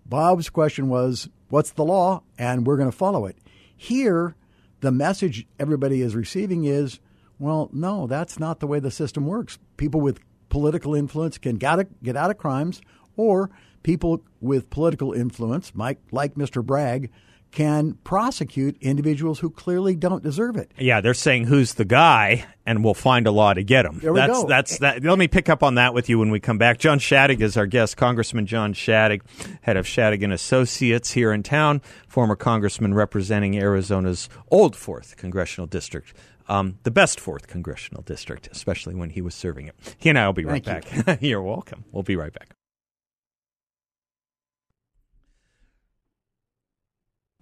Bob's 0.05 0.51
question 0.51 0.89
was, 0.89 1.29
What's 1.49 1.73
the 1.73 1.85
law? 1.85 2.23
And 2.39 2.67
we're 2.67 2.77
going 2.77 2.91
to 2.91 2.97
follow 2.97 3.27
it. 3.27 3.37
Here, 3.77 4.35
the 4.81 4.91
message 4.91 5.47
everybody 5.61 6.01
is 6.01 6.15
receiving 6.15 6.65
is, 6.65 7.01
Well, 7.39 7.71
no, 7.73 8.07
that's 8.07 8.39
not 8.39 8.61
the 8.61 8.67
way 8.67 8.81
the 8.81 8.91
system 8.91 9.27
works. 9.27 9.59
People 9.77 10.01
with 10.01 10.21
political 10.49 10.95
influence 10.95 11.39
can 11.39 11.57
get 11.57 11.79
out, 11.79 12.03
get 12.03 12.17
out 12.17 12.31
of 12.31 12.39
crimes, 12.39 12.81
or 13.17 13.51
people 13.83 14.23
with 14.41 14.71
political 14.71 15.13
influence, 15.13 15.73
like, 15.75 15.99
like 16.11 16.35
Mr. 16.35 16.65
Bragg, 16.65 17.11
can 17.53 17.93
prosecute 18.03 18.77
individuals 18.81 19.39
who 19.39 19.51
clearly 19.51 19.95
don't 19.95 20.23
deserve 20.23 20.57
it. 20.57 20.73
Yeah, 20.79 21.01
they're 21.01 21.15
saying 21.15 21.45
who's 21.45 21.75
the 21.75 21.85
guy, 21.85 22.47
and 22.65 22.83
we'll 22.83 22.95
find 22.95 23.27
a 23.27 23.31
law 23.31 23.53
to 23.53 23.63
get 23.63 23.85
him. 23.85 24.01
There 24.01 24.13
we 24.13 24.19
that's 24.19 24.33
go. 24.33 24.47
that's 24.49 24.79
that. 24.79 25.05
Let 25.05 25.19
me 25.19 25.29
pick 25.29 25.49
up 25.49 25.63
on 25.63 25.77
that 25.77 25.95
with 25.95 26.09
you 26.09 26.19
when 26.19 26.31
we 26.31 26.41
come 26.41 26.59
back. 26.59 26.79
John 26.79 26.99
Shadegg 26.99 27.41
is 27.41 27.57
our 27.57 27.67
guest, 27.67 27.97
Congressman 27.97 28.47
John 28.47 28.73
Shadegg, 28.73 29.21
head 29.61 29.77
of 29.77 29.85
Shadegg 29.87 30.25
and 30.25 30.33
Associates 30.33 31.13
here 31.13 31.31
in 31.31 31.43
town, 31.43 31.83
former 32.09 32.37
congressman 32.37 32.95
representing 32.95 33.59
Arizona's 33.59 34.29
old 34.51 34.75
fourth 34.75 35.17
congressional 35.17 35.67
district. 35.67 36.15
Um, 36.49 36.79
the 36.83 36.91
best 36.91 37.21
fourth 37.21 37.47
congressional 37.47 38.03
district, 38.03 38.49
especially 38.51 38.95
when 38.95 39.11
he 39.11 39.21
was 39.21 39.35
serving 39.35 39.69
it. 39.69 39.97
He 39.99 40.09
and 40.09 40.19
I 40.19 40.27
will 40.27 40.33
be 40.33 40.45
right 40.45 40.65
Thank 40.65 41.05
back. 41.05 41.19
You're 41.23 41.43
welcome. 41.43 41.85
We'll 41.93 42.03
be 42.03 42.17
right 42.17 42.33
back. 42.33 42.57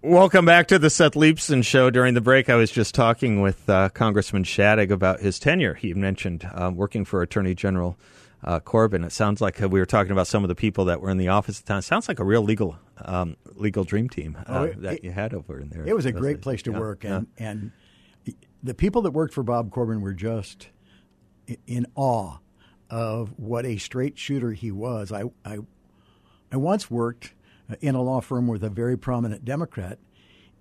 Welcome 0.03 0.45
back 0.45 0.67
to 0.69 0.79
the 0.79 0.89
Seth 0.89 1.13
Leibsohn 1.13 1.63
Show. 1.63 1.91
During 1.91 2.15
the 2.15 2.21
break, 2.21 2.49
I 2.49 2.55
was 2.55 2.71
just 2.71 2.95
talking 2.95 3.39
with 3.41 3.69
uh, 3.69 3.89
Congressman 3.89 4.43
Shadegg 4.43 4.89
about 4.89 5.19
his 5.19 5.37
tenure. 5.37 5.75
He 5.75 5.93
mentioned 5.93 6.49
um, 6.55 6.75
working 6.75 7.05
for 7.05 7.21
Attorney 7.21 7.53
General 7.53 7.97
uh, 8.43 8.59
Corbin. 8.61 9.03
It 9.03 9.11
sounds 9.11 9.41
like 9.41 9.61
uh, 9.61 9.69
we 9.69 9.79
were 9.79 9.85
talking 9.85 10.11
about 10.11 10.25
some 10.25 10.43
of 10.43 10.47
the 10.47 10.55
people 10.55 10.85
that 10.85 11.01
were 11.01 11.11
in 11.11 11.17
the 11.17 11.27
office 11.27 11.59
at 11.59 11.65
the 11.65 11.67
time. 11.69 11.79
It 11.79 11.83
sounds 11.83 12.07
like 12.07 12.17
a 12.19 12.23
real 12.23 12.41
legal 12.41 12.77
um, 13.05 13.37
legal 13.53 13.83
dream 13.83 14.09
team 14.09 14.37
uh, 14.39 14.43
Oh, 14.47 14.63
it- 14.63 14.81
that 14.81 15.03
you 15.03 15.11
had 15.11 15.35
over 15.35 15.59
in 15.59 15.69
there. 15.69 15.85
It 15.85 15.95
was 15.95 16.07
a 16.07 16.11
great 16.11 16.37
days. 16.37 16.43
place 16.43 16.61
to 16.63 16.71
Yeah, 16.71 16.79
work, 16.79 17.03
yeah. 17.03 17.17
and 17.17 17.27
and 17.37 17.71
the 18.63 18.73
people 18.73 19.03
that 19.03 19.11
worked 19.11 19.35
for 19.35 19.43
Bob 19.43 19.69
Corbin 19.69 20.01
were 20.01 20.13
just 20.13 20.69
in 21.67 21.85
awe 21.93 22.37
of 22.89 23.37
what 23.37 23.67
a 23.67 23.77
straight 23.77 24.17
shooter 24.17 24.51
he 24.53 24.71
was. 24.71 25.11
I 25.11 25.25
I, 25.45 25.59
I 26.51 26.57
once 26.57 26.89
worked 26.89 27.33
in 27.79 27.95
a 27.95 28.01
law 28.01 28.21
firm 28.21 28.47
with 28.47 28.63
a 28.63 28.69
very 28.69 28.97
prominent 28.97 29.45
Democrat, 29.45 29.99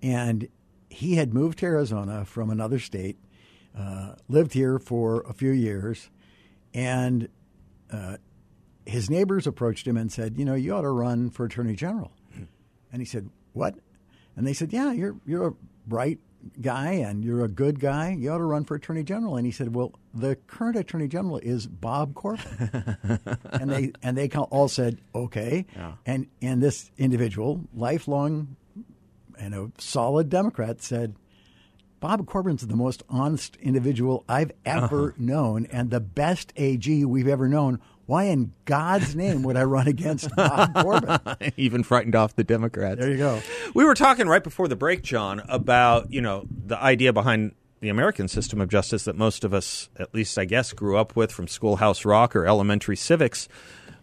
and 0.03 0.49
he 0.89 1.17
had 1.17 1.35
moved 1.35 1.59
to 1.59 1.67
Arizona 1.67 2.25
from 2.25 2.51
another 2.51 2.79
state, 2.79 3.17
uh, 3.77 4.15
lived 4.29 4.53
here 4.53 4.79
for 4.79 5.23
a 5.23 5.33
few 5.33 5.51
years, 5.51 6.11
and 6.75 7.29
uh, 7.93 8.17
his 8.87 9.11
neighbors 9.11 9.47
approached 9.47 9.87
him 9.87 9.97
and 9.97 10.11
said, 10.11 10.39
"You 10.39 10.45
know, 10.45 10.55
you 10.55 10.75
ought 10.75 10.83
to 10.83 10.91
run 10.91 11.31
for 11.31 11.45
attorney 11.47 11.75
general." 11.75 12.13
And 12.93 13.01
he 13.01 13.07
said, 13.07 13.31
"What?" 13.53 13.77
And 14.37 14.47
they 14.47 14.53
said, 14.53 14.73
"Yeah, 14.73 14.93
you're 14.93 15.17
you're 15.27 15.49
a 15.49 15.55
bright 15.87 16.19
guy 16.61 16.93
and 16.93 17.25
you're 17.25 17.45
a 17.45 17.49
good 17.49 17.81
guy. 17.81 18.11
You 18.11 18.31
ought 18.33 18.39
to 18.39 18.45
run 18.45 18.65
for 18.65 18.75
attorney 18.75 19.03
general." 19.03 19.37
And 19.37 19.47
he 19.47 19.53
said, 19.53 19.75
"Well, 19.75 19.93
the 20.15 20.37
current 20.47 20.77
attorney 20.77 21.09
general 21.09 21.39
is 21.39 21.67
Bob 21.67 22.15
Corbin." 22.15 22.99
and 23.53 23.71
they 23.71 23.93
and 24.03 24.17
they 24.17 24.29
all 24.29 24.69
said, 24.69 24.99
"Okay." 25.15 25.67
And 26.07 26.27
and 26.41 26.63
this 26.63 26.91
individual, 26.99 27.63
lifelong 27.75 28.57
and 29.39 29.55
a 29.55 29.71
solid 29.79 30.29
Democrat, 30.29 30.83
said, 30.83 31.15
Bob 32.01 32.27
Corbin's 32.27 32.67
the 32.67 32.77
most 32.77 33.03
honest 33.11 33.57
individual 33.57 34.25
I've 34.27 34.53
ever 34.65 35.11
uh-huh. 35.11 35.17
known 35.19 35.67
and 35.67 35.91
the 35.91 36.01
best 36.01 36.53
AG 36.57 37.05
we've 37.05 37.29
ever 37.29 37.47
known. 37.47 37.79
Why 38.11 38.25
in 38.25 38.53
God's 38.65 39.15
name 39.15 39.45
would 39.45 39.57
I 39.57 39.63
run 39.63 39.87
against 39.87 40.35
Bob 40.35 40.75
Corbin? 40.75 41.17
Even 41.57 41.85
frightened 41.85 42.17
off 42.17 42.35
the 42.35 42.43
Democrats. 42.43 42.99
There 42.99 43.09
you 43.09 43.17
go. 43.17 43.41
We 43.73 43.85
were 43.85 43.95
talking 43.95 44.27
right 44.27 44.43
before 44.43 44.67
the 44.67 44.75
break, 44.75 45.05
John, 45.05 45.41
about 45.49 46.13
you 46.13 46.21
know 46.21 46.45
the 46.67 46.77
idea 46.77 47.13
behind 47.13 47.55
the 47.79 47.89
American 47.89 48.27
system 48.27 48.61
of 48.61 48.69
justice 48.69 49.05
that 49.05 49.15
most 49.15 49.45
of 49.45 49.55
us, 49.55 49.91
at 49.97 50.13
least 50.13 50.37
I 50.39 50.45
guess, 50.45 50.73
grew 50.73 50.97
up 50.97 51.15
with 51.15 51.31
from 51.31 51.47
Schoolhouse 51.47 52.05
Rock 52.05 52.35
or 52.35 52.47
elementary 52.47 52.97
civics, 52.97 53.47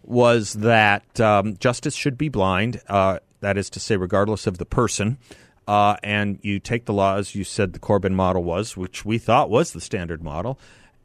was 0.02 0.54
that 0.54 1.20
um, 1.20 1.58
justice 1.58 1.94
should 1.94 2.16
be 2.16 2.30
blind. 2.30 2.80
Uh, 2.88 3.18
that 3.40 3.58
is 3.58 3.68
to 3.68 3.78
say, 3.78 3.98
regardless 3.98 4.46
of 4.46 4.56
the 4.56 4.64
person. 4.64 5.18
Uh, 5.66 5.98
and 6.02 6.38
you 6.40 6.60
take 6.60 6.86
the 6.86 6.94
law, 6.94 7.16
as 7.16 7.34
you 7.34 7.44
said 7.44 7.74
the 7.74 7.78
Corbin 7.78 8.14
model 8.14 8.42
was, 8.42 8.74
which 8.74 9.04
we 9.04 9.18
thought 9.18 9.50
was 9.50 9.72
the 9.72 9.82
standard 9.82 10.22
model, 10.22 10.58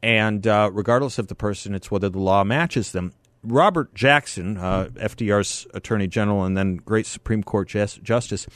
and 0.04 0.46
uh, 0.46 0.68
regardless 0.70 1.18
of 1.18 1.28
the 1.28 1.34
person, 1.34 1.74
it's 1.74 1.90
whether 1.90 2.10
the 2.10 2.18
law 2.18 2.44
matches 2.44 2.92
them. 2.92 3.14
Robert 3.42 3.94
Jackson, 3.94 4.58
uh, 4.58 4.90
FDR's 4.96 5.66
Attorney 5.72 6.08
General 6.08 6.44
and 6.44 6.54
then 6.54 6.76
great 6.76 7.06
Supreme 7.06 7.42
Court 7.42 7.68
Justice, 7.68 8.46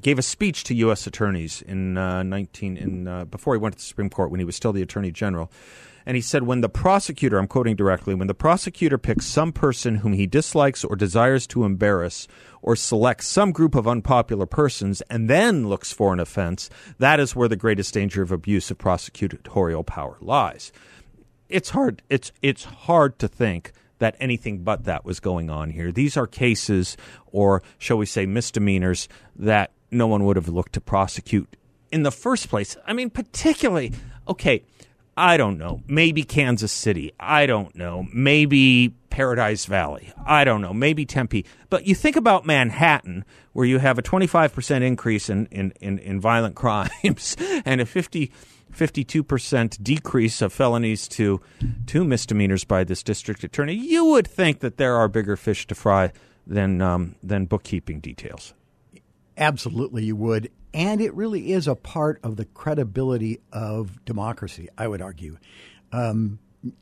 gave 0.00 0.18
a 0.18 0.22
speech 0.22 0.64
to 0.64 0.74
U.S. 0.74 1.06
attorneys 1.06 1.62
in 1.62 1.96
uh, 1.96 2.22
19 2.22 2.76
in 2.76 3.08
uh, 3.08 3.24
before 3.24 3.54
he 3.54 3.58
went 3.58 3.74
to 3.74 3.78
the 3.78 3.84
Supreme 3.84 4.10
Court 4.10 4.30
when 4.30 4.40
he 4.40 4.44
was 4.44 4.56
still 4.56 4.72
the 4.72 4.82
Attorney 4.82 5.10
General, 5.10 5.50
and 6.06 6.16
he 6.16 6.20
said 6.20 6.44
when 6.44 6.60
the 6.60 6.68
prosecutor, 6.68 7.38
I'm 7.38 7.46
quoting 7.46 7.76
directly, 7.76 8.14
when 8.14 8.26
the 8.26 8.34
prosecutor 8.34 8.98
picks 8.98 9.26
some 9.26 9.52
person 9.52 9.96
whom 9.96 10.12
he 10.12 10.26
dislikes 10.26 10.84
or 10.84 10.96
desires 10.96 11.46
to 11.48 11.64
embarrass, 11.64 12.26
or 12.62 12.76
selects 12.76 13.26
some 13.26 13.52
group 13.52 13.74
of 13.74 13.86
unpopular 13.86 14.46
persons 14.46 15.02
and 15.02 15.28
then 15.28 15.68
looks 15.68 15.92
for 15.92 16.12
an 16.12 16.20
offense, 16.20 16.70
that 16.98 17.20
is 17.20 17.36
where 17.36 17.48
the 17.48 17.56
greatest 17.56 17.94
danger 17.94 18.22
of 18.22 18.32
abuse 18.32 18.70
of 18.70 18.78
prosecutorial 18.78 19.84
power 19.84 20.16
lies 20.20 20.72
it's 21.50 21.70
hard 21.70 22.00
it's 22.08 22.30
it's 22.40 22.64
hard 22.64 23.18
to 23.18 23.26
think 23.26 23.72
that 24.00 24.16
anything 24.18 24.64
but 24.64 24.84
that 24.84 25.04
was 25.04 25.20
going 25.20 25.48
on 25.48 25.70
here. 25.70 25.92
These 25.92 26.16
are 26.16 26.26
cases 26.26 26.96
or 27.26 27.62
shall 27.78 27.98
we 27.98 28.06
say 28.06 28.26
misdemeanors 28.26 29.08
that 29.36 29.72
no 29.90 30.06
one 30.06 30.24
would 30.24 30.36
have 30.36 30.48
looked 30.48 30.72
to 30.74 30.80
prosecute 30.80 31.56
in 31.90 32.02
the 32.02 32.12
first 32.12 32.48
place. 32.48 32.76
I 32.86 32.92
mean 32.92 33.10
particularly 33.10 33.92
okay, 34.28 34.62
I 35.16 35.36
don't 35.36 35.58
know. 35.58 35.82
Maybe 35.86 36.22
Kansas 36.22 36.72
City. 36.72 37.12
I 37.20 37.46
don't 37.46 37.74
know. 37.74 38.06
Maybe 38.12 38.94
Paradise 39.10 39.66
Valley. 39.66 40.12
I 40.24 40.44
don't 40.44 40.62
know. 40.62 40.72
Maybe 40.72 41.04
Tempe. 41.04 41.44
But 41.68 41.86
you 41.86 41.94
think 41.94 42.16
about 42.16 42.46
Manhattan, 42.46 43.24
where 43.52 43.66
you 43.66 43.78
have 43.78 43.98
a 43.98 44.02
25% 44.02 44.82
increase 44.82 45.28
in, 45.28 45.46
in, 45.46 45.72
in, 45.80 45.98
in 45.98 46.20
violent 46.20 46.54
crimes 46.54 47.36
and 47.66 47.80
a 47.80 47.86
50, 47.86 48.32
52% 48.72 49.82
decrease 49.82 50.40
of 50.40 50.52
felonies 50.52 51.08
to 51.08 51.40
two 51.86 52.04
misdemeanors 52.04 52.64
by 52.64 52.84
this 52.84 53.02
district 53.02 53.44
attorney. 53.44 53.74
You 53.74 54.06
would 54.06 54.26
think 54.26 54.60
that 54.60 54.78
there 54.78 54.96
are 54.96 55.08
bigger 55.08 55.36
fish 55.36 55.66
to 55.66 55.74
fry 55.74 56.12
than, 56.46 56.80
um, 56.80 57.16
than 57.22 57.44
bookkeeping 57.44 58.00
details. 58.00 58.54
Absolutely, 59.40 60.04
you 60.04 60.14
would. 60.16 60.50
And 60.72 61.00
it 61.00 61.14
really 61.14 61.52
is 61.52 61.66
a 61.66 61.74
part 61.74 62.20
of 62.22 62.36
the 62.36 62.44
credibility 62.44 63.40
of 63.52 64.04
democracy, 64.04 64.68
I 64.78 64.86
would 64.86 65.02
argue. 65.02 65.38
Um, 65.92 66.38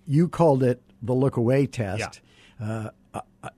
you 0.07 0.29
called 0.29 0.63
it 0.63 0.83
the 1.01 1.15
look 1.15 1.37
away 1.37 1.67
test. 1.67 2.21
Uh, 2.61 2.91
uh, 3.15 3.21
uh, 3.43 3.49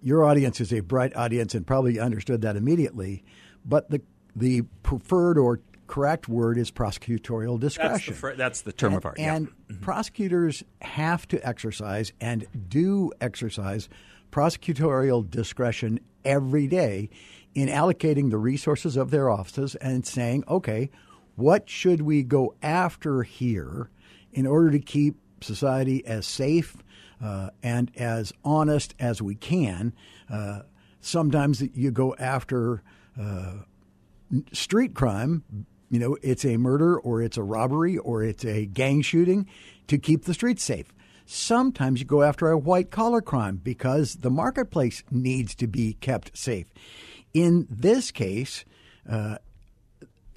your 0.00 0.24
audience 0.24 0.60
is 0.60 0.72
a 0.72 0.80
bright 0.80 1.14
audience 1.16 1.54
and 1.54 1.66
probably 1.66 1.98
understood 1.98 2.42
that 2.42 2.56
immediately. 2.56 3.24
But 3.64 3.90
the, 3.90 4.00
the 4.36 4.62
preferred 4.82 5.36
or 5.36 5.60
correct 5.86 6.28
word 6.28 6.56
is 6.56 6.70
prosecutorial 6.70 7.60
That's 7.60 7.74
discretion. 7.74 8.14
the, 8.14 8.20
fr- 8.20 8.32
that's 8.36 8.62
the 8.62 8.72
term 8.72 8.94
of 8.94 9.04
art. 9.04 9.18
yeah. 9.18 9.34
And 9.34 9.48
prosecutors 9.80 10.62
have 10.80 11.26
to 11.28 11.46
exercise 11.46 12.12
and 12.20 12.46
do 12.68 13.10
exercise 13.20 13.88
prosecutorial 14.30 15.28
discretion 15.28 16.00
every 16.24 16.66
day 16.66 17.10
in 17.54 17.68
allocating 17.68 18.30
the 18.30 18.38
resources 18.38 18.96
of 18.96 19.10
their 19.10 19.30
offices 19.30 19.74
and 19.76 20.06
saying, 20.06 20.44
okay, 20.48 20.90
what 21.36 21.68
should 21.68 22.02
we 22.02 22.22
go 22.22 22.54
after 22.62 23.22
here 23.22 23.90
in 24.32 24.46
order 24.46 24.70
to 24.70 24.78
keep 24.78 25.16
society 25.40 26.04
as 26.06 26.26
safe 26.26 26.76
uh, 27.22 27.50
and 27.62 27.90
as 27.96 28.32
honest 28.44 28.94
as 28.98 29.20
we 29.22 29.34
can? 29.34 29.92
Uh, 30.30 30.60
sometimes 31.00 31.62
you 31.74 31.90
go 31.90 32.14
after 32.18 32.82
uh, 33.20 33.54
street 34.52 34.94
crime, 34.94 35.44
you 35.90 35.98
know, 35.98 36.16
it's 36.22 36.44
a 36.44 36.56
murder 36.56 36.98
or 36.98 37.22
it's 37.22 37.36
a 37.36 37.42
robbery 37.42 37.98
or 37.98 38.22
it's 38.22 38.44
a 38.44 38.66
gang 38.66 39.02
shooting 39.02 39.46
to 39.86 39.98
keep 39.98 40.24
the 40.24 40.34
streets 40.34 40.62
safe. 40.64 40.92
Sometimes 41.26 42.00
you 42.00 42.06
go 42.06 42.22
after 42.22 42.50
a 42.50 42.58
white 42.58 42.90
collar 42.90 43.22
crime 43.22 43.60
because 43.62 44.16
the 44.16 44.30
marketplace 44.30 45.02
needs 45.10 45.54
to 45.56 45.66
be 45.66 45.94
kept 45.94 46.36
safe. 46.36 46.66
In 47.34 47.66
this 47.68 48.10
case, 48.10 48.64
uh, 49.10 49.36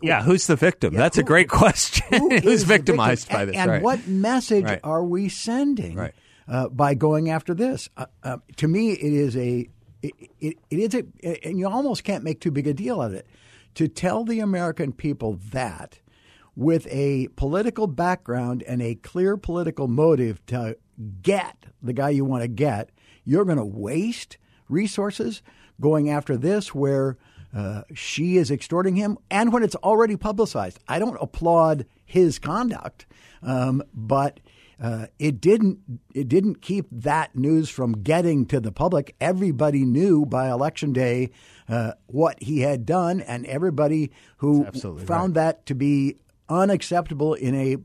yeah, 0.01 0.23
who's 0.23 0.47
the 0.47 0.55
victim? 0.55 0.93
That's 0.93 1.17
a 1.17 1.23
great 1.23 1.47
question. 1.61 2.05
who 2.19 2.29
who's 2.29 2.41
the 2.61 2.65
victim? 2.67 2.97
victimized 2.97 3.29
by 3.29 3.41
And- 3.41 3.49
this? 3.49 3.55
And 3.57 3.71
right. 3.71 3.81
what 3.81 4.07
message 4.07 4.65
Right. 4.65 4.79
are 4.83 5.03
we 5.03 5.29
sending 5.29 5.95
Right. 5.95 6.13
uh, 6.47 6.69
by 6.69 6.93
going 6.95 7.29
after 7.29 7.53
this? 7.53 7.89
Uh, 7.97 8.05
uh, 8.23 8.37
to 8.57 8.67
me, 8.67 8.91
it 8.91 9.13
is 9.13 9.37
a 9.37 9.69
it, 10.03 10.11
it, 10.39 10.57
it 10.69 10.79
is 10.79 10.93
a, 11.23 11.47
and 11.47 11.57
you 11.57 11.67
almost 11.67 12.03
can't 12.03 12.23
make 12.23 12.39
too 12.39 12.51
big 12.51 12.67
a 12.67 12.73
deal 12.73 13.01
of 13.01 13.13
it. 13.13 13.25
To 13.75 13.87
tell 13.87 14.23
the 14.23 14.39
American 14.39 14.91
people 14.93 15.39
that 15.51 15.99
with 16.55 16.87
a 16.91 17.27
political 17.35 17.87
background 17.87 18.63
and 18.63 18.81
a 18.81 18.95
clear 18.95 19.37
political 19.37 19.87
motive 19.87 20.43
to 20.47 20.77
get 21.21 21.65
the 21.81 21.93
guy 21.93 22.09
you 22.09 22.25
want 22.25 22.41
to 22.43 22.47
get, 22.47 22.89
you're 23.23 23.45
going 23.45 23.57
to 23.57 23.65
waste 23.65 24.37
resources 24.69 25.41
going 25.79 26.09
after 26.09 26.37
this 26.37 26.73
where 26.73 27.17
uh, 27.55 27.83
she 27.93 28.37
is 28.37 28.51
extorting 28.51 28.95
him, 28.95 29.17
and 29.31 29.53
when 29.53 29.63
it's 29.63 29.75
already 29.75 30.15
publicized. 30.15 30.79
I 30.87 30.99
don't 30.99 31.17
applaud 31.21 31.85
his 32.05 32.39
conduct, 32.39 33.05
um, 33.41 33.83
but 33.93 34.39
uh, 34.81 35.07
it 35.17 35.41
didn't 35.41 35.79
it 36.13 36.27
didn't 36.27 36.61
keep 36.61 36.87
that 36.91 37.35
news 37.35 37.69
from 37.69 38.03
getting 38.03 38.45
to 38.47 38.59
the 38.59 38.71
public. 38.71 39.15
Everybody 39.19 39.85
knew 39.85 40.25
by 40.25 40.49
election 40.49 40.93
day 40.93 41.31
uh, 41.67 41.93
what 42.05 42.41
he 42.43 42.61
had 42.61 42.85
done, 42.85 43.21
and 43.21 43.45
everybody 43.47 44.11
who 44.37 44.65
found 44.65 45.35
right. 45.35 45.45
that 45.45 45.65
to 45.67 45.75
be 45.75 46.17
unacceptable 46.49 47.33
in 47.33 47.55
a 47.55 47.77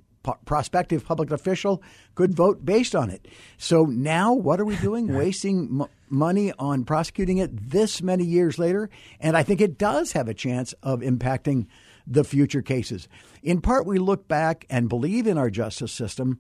prospective 0.45 1.05
public 1.05 1.31
official 1.31 1.83
could 2.15 2.35
vote 2.35 2.65
based 2.65 2.95
on 2.95 3.11
it. 3.11 3.27
So 3.57 3.85
now, 3.85 4.33
what 4.35 4.61
are 4.61 4.65
we 4.65 4.77
doing? 4.77 5.13
Wasting 5.17 5.81
m- 5.81 5.89
money 6.13 6.53
on 6.59 6.85
prosecuting 6.85 7.39
it 7.39 7.71
this 7.71 8.03
many 8.03 8.25
years 8.25 8.59
later? 8.59 8.91
And 9.19 9.37
I 9.37 9.43
think 9.43 9.61
it 9.61 9.79
does 9.79 10.13
have 10.13 10.29
a 10.29 10.35
chance 10.35 10.75
of 10.83 11.01
impacting 11.01 11.67
the 12.07 12.25
future 12.25 12.63
cases. 12.63 13.09
In 13.43 13.61
part, 13.61 13.87
we 13.87 13.99
look 13.99 14.29
back 14.29 14.67
and 14.71 14.89
believe 14.89 15.27
in 15.27 15.39
our 15.39 15.51
justice 15.51 15.93
system 15.93 16.39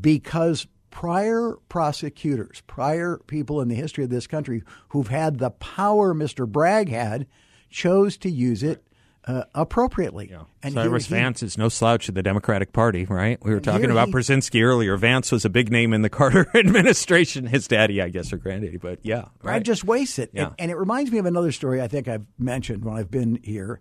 because 0.00 0.66
prior 0.90 1.56
prosecutors, 1.68 2.62
prior 2.66 3.20
people 3.26 3.60
in 3.60 3.68
the 3.68 3.74
history 3.74 4.04
of 4.04 4.10
this 4.10 4.26
country 4.26 4.62
who've 4.88 5.08
had 5.08 5.38
the 5.38 5.50
power 5.50 6.14
Mr. 6.14 6.48
Bragg 6.48 6.88
had, 6.88 7.26
chose 7.70 8.16
to 8.18 8.30
use 8.30 8.62
it 8.62 8.84
uh, 9.26 9.44
appropriately. 9.54 10.28
Yeah. 10.30 10.44
And 10.62 10.74
Cyrus 10.74 11.06
he, 11.06 11.14
Vance 11.14 11.42
is 11.42 11.58
no 11.58 11.68
slouch 11.68 12.08
of 12.08 12.14
the 12.14 12.22
Democratic 12.22 12.72
Party, 12.72 13.04
right? 13.04 13.38
We 13.44 13.52
were 13.52 13.60
talking 13.60 13.90
about 13.90 14.08
he, 14.08 14.14
Brzezinski 14.14 14.62
earlier. 14.62 14.96
Vance 14.96 15.30
was 15.30 15.44
a 15.44 15.50
big 15.50 15.70
name 15.70 15.92
in 15.92 16.02
the 16.02 16.08
Carter 16.10 16.48
administration. 16.54 17.46
His 17.46 17.68
daddy, 17.68 18.00
I 18.00 18.08
guess, 18.08 18.32
or 18.32 18.38
granddaddy, 18.38 18.78
but 18.78 19.00
yeah. 19.02 19.26
Right. 19.42 19.56
I 19.56 19.58
just 19.58 19.84
waste 19.84 20.18
it. 20.18 20.30
Yeah. 20.32 20.46
And, 20.46 20.54
and, 20.58 20.70
it 20.70 20.76
reminds 20.76 21.10
me 21.10 21.18
of 21.18 21.26
another 21.26 21.52
story 21.52 21.80
I 21.80 21.88
think 21.88 22.08
I've 22.08 22.26
mentioned 22.38 22.84
when 22.84 22.96
I've 22.96 23.10
been 23.10 23.38
here. 23.42 23.80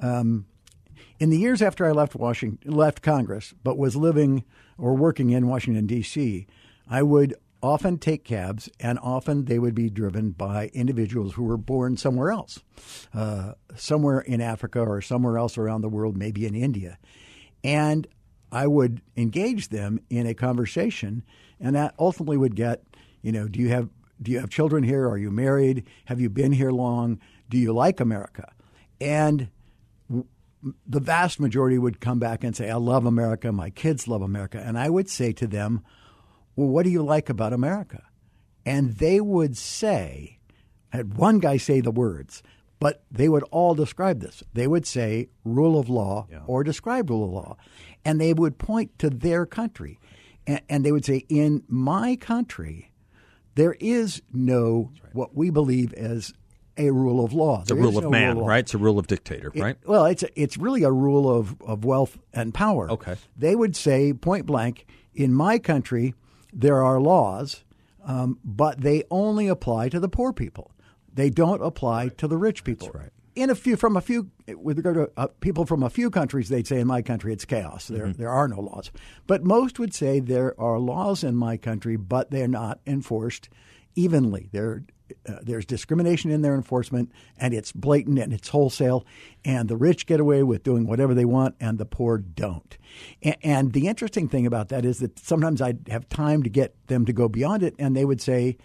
Um, 0.00 0.46
in 1.20 1.30
the 1.30 1.38
years 1.38 1.62
after 1.62 1.86
I 1.86 1.92
left 1.92 2.14
Washington, 2.14 2.72
left 2.72 3.02
Congress, 3.02 3.54
but 3.62 3.78
was 3.78 3.94
living 3.94 4.44
or 4.78 4.94
working 4.94 5.30
in 5.30 5.46
Washington 5.46 5.86
D.C., 5.86 6.46
I 6.90 7.02
would 7.02 7.36
often 7.62 7.98
take 7.98 8.24
cabs, 8.24 8.68
and 8.80 8.98
often 9.00 9.44
they 9.44 9.58
would 9.58 9.74
be 9.74 9.88
driven 9.88 10.30
by 10.30 10.68
individuals 10.74 11.34
who 11.34 11.44
were 11.44 11.56
born 11.56 11.96
somewhere 11.96 12.30
else, 12.30 12.60
uh, 13.14 13.52
somewhere 13.76 14.20
in 14.20 14.40
Africa 14.40 14.80
or 14.80 15.00
somewhere 15.00 15.38
else 15.38 15.56
around 15.56 15.82
the 15.82 15.88
world, 15.88 16.16
maybe 16.16 16.46
in 16.46 16.54
India. 16.54 16.98
And 17.62 18.06
I 18.50 18.66
would 18.66 19.00
engage 19.16 19.68
them 19.68 20.00
in 20.10 20.26
a 20.26 20.34
conversation, 20.34 21.22
and 21.60 21.76
that 21.76 21.94
ultimately 21.98 22.36
would 22.36 22.56
get, 22.56 22.82
you 23.22 23.32
know, 23.32 23.48
do 23.48 23.60
you 23.60 23.68
have 23.68 23.88
do 24.20 24.30
you 24.30 24.38
have 24.38 24.50
children 24.50 24.84
here? 24.84 25.08
Are 25.08 25.18
you 25.18 25.30
married? 25.32 25.84
Have 26.04 26.20
you 26.20 26.30
been 26.30 26.52
here 26.52 26.70
long? 26.70 27.18
Do 27.48 27.58
you 27.58 27.72
like 27.72 27.98
America? 27.98 28.52
And 29.00 29.48
the 30.86 31.00
vast 31.00 31.40
majority 31.40 31.76
would 31.76 32.00
come 32.00 32.20
back 32.20 32.44
and 32.44 32.54
say, 32.54 32.70
I 32.70 32.76
love 32.76 33.04
America. 33.04 33.50
My 33.50 33.70
kids 33.70 34.06
love 34.06 34.22
America. 34.22 34.62
And 34.64 34.78
I 34.78 34.90
would 34.90 35.10
say 35.10 35.32
to 35.32 35.46
them, 35.48 35.82
well, 36.56 36.68
what 36.68 36.84
do 36.84 36.90
you 36.90 37.02
like 37.02 37.28
about 37.28 37.52
America? 37.52 38.02
And 38.64 38.96
they 38.96 39.20
would 39.20 39.56
say, 39.56 40.38
I 40.92 40.98
had 40.98 41.14
one 41.14 41.38
guy 41.38 41.56
say 41.56 41.80
the 41.80 41.90
words, 41.90 42.42
but 42.78 43.04
they 43.10 43.28
would 43.28 43.44
all 43.44 43.74
describe 43.74 44.20
this. 44.20 44.42
They 44.54 44.66
would 44.66 44.86
say 44.86 45.28
rule 45.44 45.78
of 45.78 45.88
law 45.88 46.26
yeah. 46.30 46.40
or 46.46 46.64
describe 46.64 47.10
rule 47.10 47.24
of 47.24 47.30
law. 47.30 47.56
And 48.04 48.20
they 48.20 48.32
would 48.32 48.58
point 48.58 48.98
to 48.98 49.08
their 49.08 49.46
country. 49.46 49.98
And, 50.46 50.60
and 50.68 50.84
they 50.84 50.92
would 50.92 51.04
say, 51.04 51.24
in 51.28 51.62
my 51.68 52.16
country, 52.16 52.90
there 53.54 53.76
is 53.78 54.22
no 54.32 54.90
right. 55.02 55.14
what 55.14 55.36
we 55.36 55.50
believe 55.50 55.92
as 55.94 56.32
a 56.76 56.90
rule 56.90 57.24
of 57.24 57.32
law. 57.32 57.60
It's 57.60 57.68
there 57.68 57.78
a 57.78 57.80
rule 57.80 57.98
of 57.98 58.04
no 58.04 58.10
man, 58.10 58.34
rule 58.34 58.42
of 58.42 58.48
right? 58.48 58.58
It's 58.60 58.74
a 58.74 58.78
rule 58.78 58.98
of 58.98 59.06
dictator, 59.06 59.52
it, 59.54 59.60
right? 59.60 59.76
Well, 59.86 60.06
it's 60.06 60.22
a, 60.22 60.40
it's 60.40 60.56
really 60.56 60.82
a 60.82 60.90
rule 60.90 61.30
of, 61.30 61.60
of 61.62 61.84
wealth 61.84 62.18
and 62.32 62.52
power. 62.52 62.90
Okay. 62.90 63.16
They 63.36 63.54
would 63.54 63.76
say 63.76 64.12
point 64.12 64.46
blank, 64.46 64.86
in 65.14 65.32
my 65.34 65.58
country, 65.58 66.14
there 66.52 66.82
are 66.82 67.00
laws, 67.00 67.64
um, 68.04 68.38
but 68.44 68.80
they 68.80 69.04
only 69.10 69.48
apply 69.48 69.88
to 69.88 70.00
the 70.00 70.08
poor 70.08 70.32
people. 70.32 70.72
They 71.12 71.30
don't 71.30 71.62
apply 71.62 72.08
to 72.08 72.28
the 72.28 72.36
rich 72.38 72.64
people. 72.64 72.88
That's 72.88 72.98
right. 72.98 73.12
In 73.34 73.48
a 73.48 73.54
few, 73.54 73.76
from 73.76 73.96
a 73.96 74.02
few, 74.02 74.30
with 74.56 74.76
regard 74.76 74.96
to 74.96 75.10
uh, 75.16 75.28
people 75.40 75.64
from 75.64 75.82
a 75.82 75.88
few 75.88 76.10
countries, 76.10 76.50
they'd 76.50 76.66
say 76.66 76.80
in 76.80 76.86
my 76.86 77.00
country 77.00 77.32
it's 77.32 77.46
chaos. 77.46 77.88
There, 77.88 78.06
mm-hmm. 78.06 78.20
there 78.20 78.28
are 78.28 78.46
no 78.46 78.60
laws. 78.60 78.90
But 79.26 79.42
most 79.42 79.78
would 79.78 79.94
say 79.94 80.20
there 80.20 80.58
are 80.60 80.78
laws 80.78 81.24
in 81.24 81.34
my 81.34 81.56
country, 81.56 81.96
but 81.96 82.30
they're 82.30 82.46
not 82.46 82.80
enforced 82.86 83.48
evenly. 83.94 84.50
They're 84.52 84.84
uh, 85.28 85.36
there's 85.42 85.64
discrimination 85.64 86.30
in 86.30 86.42
their 86.42 86.54
enforcement, 86.54 87.10
and 87.38 87.54
it's 87.54 87.72
blatant 87.72 88.18
and 88.18 88.32
it's 88.32 88.48
wholesale. 88.48 89.04
And 89.44 89.68
the 89.68 89.76
rich 89.76 90.06
get 90.06 90.20
away 90.20 90.42
with 90.42 90.62
doing 90.62 90.86
whatever 90.86 91.14
they 91.14 91.24
want, 91.24 91.54
and 91.60 91.78
the 91.78 91.84
poor 91.84 92.18
don't. 92.18 92.76
And, 93.22 93.36
and 93.42 93.72
the 93.72 93.88
interesting 93.88 94.28
thing 94.28 94.46
about 94.46 94.68
that 94.68 94.84
is 94.84 94.98
that 94.98 95.18
sometimes 95.18 95.60
I'd 95.60 95.88
have 95.88 96.08
time 96.08 96.42
to 96.42 96.50
get 96.50 96.74
them 96.88 97.04
to 97.06 97.12
go 97.12 97.28
beyond 97.28 97.62
it, 97.62 97.74
and 97.78 97.96
they 97.96 98.04
would 98.04 98.20
say, 98.20 98.56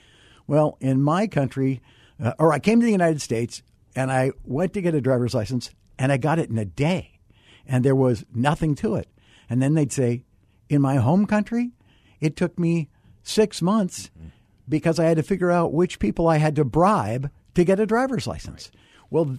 "Well, 0.48 0.78
in 0.80 1.02
my 1.02 1.28
country, 1.28 1.82
uh, 2.22 2.34
or 2.40 2.54
I 2.54 2.60
came 2.60 2.80
to 2.80 2.86
the 2.86 2.92
United 2.92 3.22
States 3.22 3.62
and 3.96 4.12
I 4.12 4.32
went 4.44 4.74
to 4.74 4.82
get 4.82 4.94
a 4.96 5.02
driver's 5.02 5.34
license, 5.34 5.72
and 5.98 6.12
I 6.12 6.18
got 6.18 6.40
it 6.40 6.50
in 6.50 6.58
a 6.58 6.66
day, 6.66 7.20
and 7.66 7.84
there 7.84 7.96
was 7.96 8.26
nothing 8.34 8.76
to 8.76 8.96
it." 8.96 9.10
And 9.50 9.62
then 9.62 9.74
they'd 9.74 9.94
say, 9.94 10.24
"In 10.70 10.82
my 10.82 10.96
home 10.96 11.26
country, 11.26 11.72
it 12.20 12.36
took 12.36 12.58
me 12.60 12.90
six 13.24 13.62
months." 13.62 14.10
Mm-hmm 14.18 14.30
because 14.70 15.00
I 15.00 15.06
had 15.06 15.18
to 15.18 15.24
figure 15.24 15.52
out 15.52 15.74
which 15.74 16.00
people 16.00 16.28
I 16.28 16.38
had 16.38 16.56
to 16.58 16.66
bribe 16.66 17.32
to 17.56 17.64
get 17.64 17.80
a 17.80 17.86
driver's 17.86 18.28
license. 18.28 18.72
Right. 18.74 19.08
Well, 19.10 19.38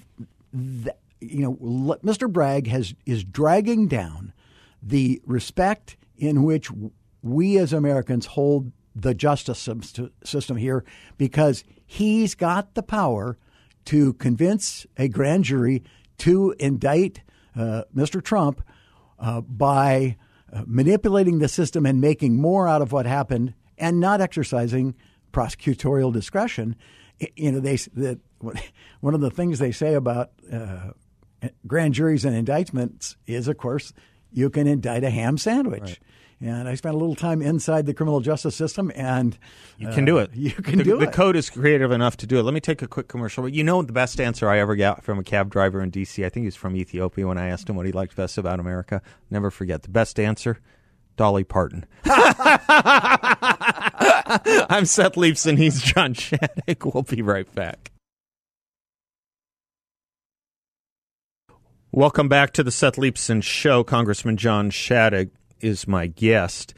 th- 0.53 0.97
you 1.21 1.41
know, 1.41 1.99
Mr. 2.05 2.31
Bragg 2.31 2.69
has 2.69 2.95
is 3.05 3.25
dragging 3.25 3.89
down 3.89 4.33
the 4.83 5.21
respect 5.27 5.97
in 6.17 6.45
which 6.45 6.71
we 7.23 7.59
as 7.59 7.73
Americans 7.73 8.27
hold 8.27 8.73
the 8.95 9.15
justice 9.15 9.69
system 10.25 10.57
here 10.57 10.85
because 11.17 11.65
he's 11.87 12.35
got 12.35 12.75
the 12.75 12.83
power 12.83 13.37
to 13.85 14.13
convince 14.15 14.87
a 14.97 15.09
grand 15.09 15.45
jury 15.45 15.83
to 16.19 16.55
indict 16.59 17.23
uh, 17.57 17.83
Mr. 17.95 18.23
Trump 18.23 18.63
uh, 19.19 19.41
by 19.41 20.17
uh, 20.53 20.63
manipulating 20.67 21.39
the 21.39 21.49
system 21.49 21.87
and 21.87 22.01
making 22.01 22.37
more 22.37 22.69
out 22.69 22.83
of 22.83 22.93
what 22.93 23.07
happened 23.07 23.55
and 23.77 24.01
not 24.01 24.21
exercising 24.21 24.95
prosecutorial 25.33 26.13
discretion. 26.13 26.77
You 27.37 27.53
know, 27.53 27.61
they 27.61 27.77
that 27.77 28.21
one 29.01 29.15
of 29.15 29.21
the 29.21 29.31
things 29.31 29.59
they 29.59 29.73
say 29.73 29.95
about 29.95 30.31
uh, 30.53 30.91
grand 31.67 31.95
juries 31.95 32.25
and 32.25 32.37
indictments 32.37 33.17
is, 33.27 33.49
of 33.49 33.59
course, 33.59 33.93
you 34.33 34.51
can 34.51 34.67
indict 34.67 35.05
a 35.05 35.11
ham 35.11 35.39
sandwich. 35.39 35.81
Right. 35.83 35.99
And 36.41 36.69
I 36.69 36.77
spent 36.77 36.95
a 36.95 36.99
little 36.99 37.17
time 37.17 37.43
inside 37.43 37.87
the 37.87 37.95
criminal 37.95 38.21
justice 38.21 38.55
system, 38.55 38.93
and 38.95 39.37
you 39.77 39.89
can 39.89 40.05
do 40.05 40.19
it. 40.19 40.31
You 40.35 40.53
can 40.53 40.79
the, 40.79 40.85
do 40.85 40.97
the 40.99 41.03
it. 41.03 41.07
The 41.07 41.13
code 41.13 41.35
is 41.35 41.51
creative 41.51 41.91
enough 41.91 42.17
to 42.19 42.29
do 42.29 42.39
it. 42.39 42.45
Let 42.45 42.55
me 42.55 42.61
take 42.61 42.81
a 42.81 42.87
quick 42.87 43.09
commercial. 43.09 43.49
You 43.49 43.65
know, 43.65 43.83
the 43.83 43.93
best 43.93 44.21
answer 44.21 44.49
I 44.49 44.59
ever 44.61 44.77
got 44.77 45.03
from 45.03 45.19
a 45.19 45.25
cab 45.25 45.51
driver 45.51 45.83
in 45.83 45.91
D.C. 45.91 46.25
I 46.25 46.29
think 46.29 46.45
he 46.45 46.47
was 46.47 46.55
from 46.55 46.77
Ethiopia. 46.77 47.27
When 47.27 47.39
I 47.39 47.49
asked 47.49 47.69
him 47.69 47.75
what 47.75 47.87
he 47.87 47.93
liked 47.93 48.15
best 48.15 48.39
about 48.39 48.61
America, 48.61 49.03
never 49.31 49.51
forget 49.51 49.83
the 49.83 49.89
best 49.89 50.21
answer: 50.21 50.61
Dolly 51.17 51.43
Parton. 51.43 51.87
I'm 54.69 54.85
Seth 54.85 55.15
Leibsohn. 55.15 55.57
He's 55.57 55.81
John 55.81 56.13
Shadegg. 56.13 56.93
We'll 56.93 57.03
be 57.03 57.23
right 57.23 57.51
back. 57.55 57.93
Welcome 61.93 62.29
back 62.29 62.53
to 62.53 62.63
the 62.63 62.71
Seth 62.71 62.97
Leibsohn 62.97 63.43
Show. 63.43 63.85
Congressman 63.85 64.37
John 64.37 64.71
Shadegg 64.71 65.31
is 65.61 65.89
my 65.89 66.09
guest. 66.09 66.75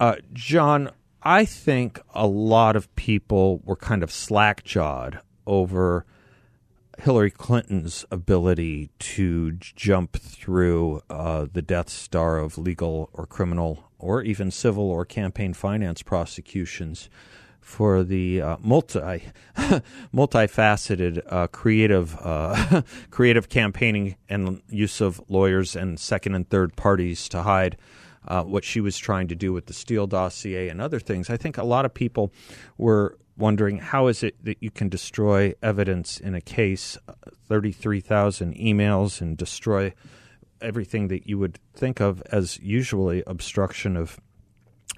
Uh, 0.00 0.16
John, 0.32 0.90
I 1.22 1.44
think 1.44 2.00
a 2.12 2.26
lot 2.26 2.74
of 2.74 2.92
people 2.96 3.60
were 3.64 3.76
kind 3.76 4.02
of 4.02 4.10
slack 4.10 4.64
jawed 4.64 5.20
over 5.46 6.04
Hillary 6.98 7.30
Clinton's 7.30 8.04
ability 8.10 8.90
to 8.98 9.52
jump 9.52 10.16
through 10.16 11.02
uh, 11.08 11.46
the 11.52 11.62
Death 11.62 11.88
Star 11.88 12.38
of 12.38 12.58
legal 12.58 13.10
or 13.12 13.26
criminal 13.26 13.89
or 14.00 14.22
even 14.22 14.50
civil 14.50 14.90
or 14.90 15.04
campaign 15.04 15.52
finance 15.52 16.02
prosecutions 16.02 17.08
for 17.60 18.02
the 18.02 18.40
uh, 18.40 18.56
multi 18.60 18.98
multifaceted 20.14 21.22
uh, 21.28 21.46
creative 21.48 22.16
uh, 22.20 22.82
creative 23.10 23.48
campaigning 23.48 24.16
and 24.28 24.60
use 24.68 25.00
of 25.00 25.20
lawyers 25.28 25.76
and 25.76 26.00
second 26.00 26.34
and 26.34 26.48
third 26.48 26.74
parties 26.74 27.28
to 27.28 27.42
hide 27.42 27.76
uh, 28.26 28.42
what 28.42 28.64
she 28.64 28.80
was 28.80 28.98
trying 28.98 29.28
to 29.28 29.34
do 29.34 29.52
with 29.52 29.66
the 29.66 29.72
Steele 29.72 30.06
dossier 30.06 30.68
and 30.68 30.80
other 30.80 31.00
things. 31.00 31.30
I 31.30 31.36
think 31.36 31.56
a 31.56 31.64
lot 31.64 31.84
of 31.84 31.94
people 31.94 32.32
were 32.76 33.16
wondering 33.36 33.78
how 33.78 34.08
is 34.08 34.22
it 34.22 34.42
that 34.44 34.58
you 34.60 34.70
can 34.70 34.88
destroy 34.88 35.54
evidence 35.62 36.18
in 36.18 36.34
a 36.34 36.40
case, 36.40 36.98
uh, 37.08 37.12
thirty 37.46 37.72
three 37.72 38.00
thousand 38.00 38.56
emails, 38.56 39.20
and 39.20 39.36
destroy 39.36 39.92
everything 40.60 41.08
that 41.08 41.26
you 41.26 41.38
would 41.38 41.58
think 41.74 42.00
of 42.00 42.22
as 42.32 42.58
usually 42.60 43.22
obstruction 43.26 43.96
of 43.96 44.18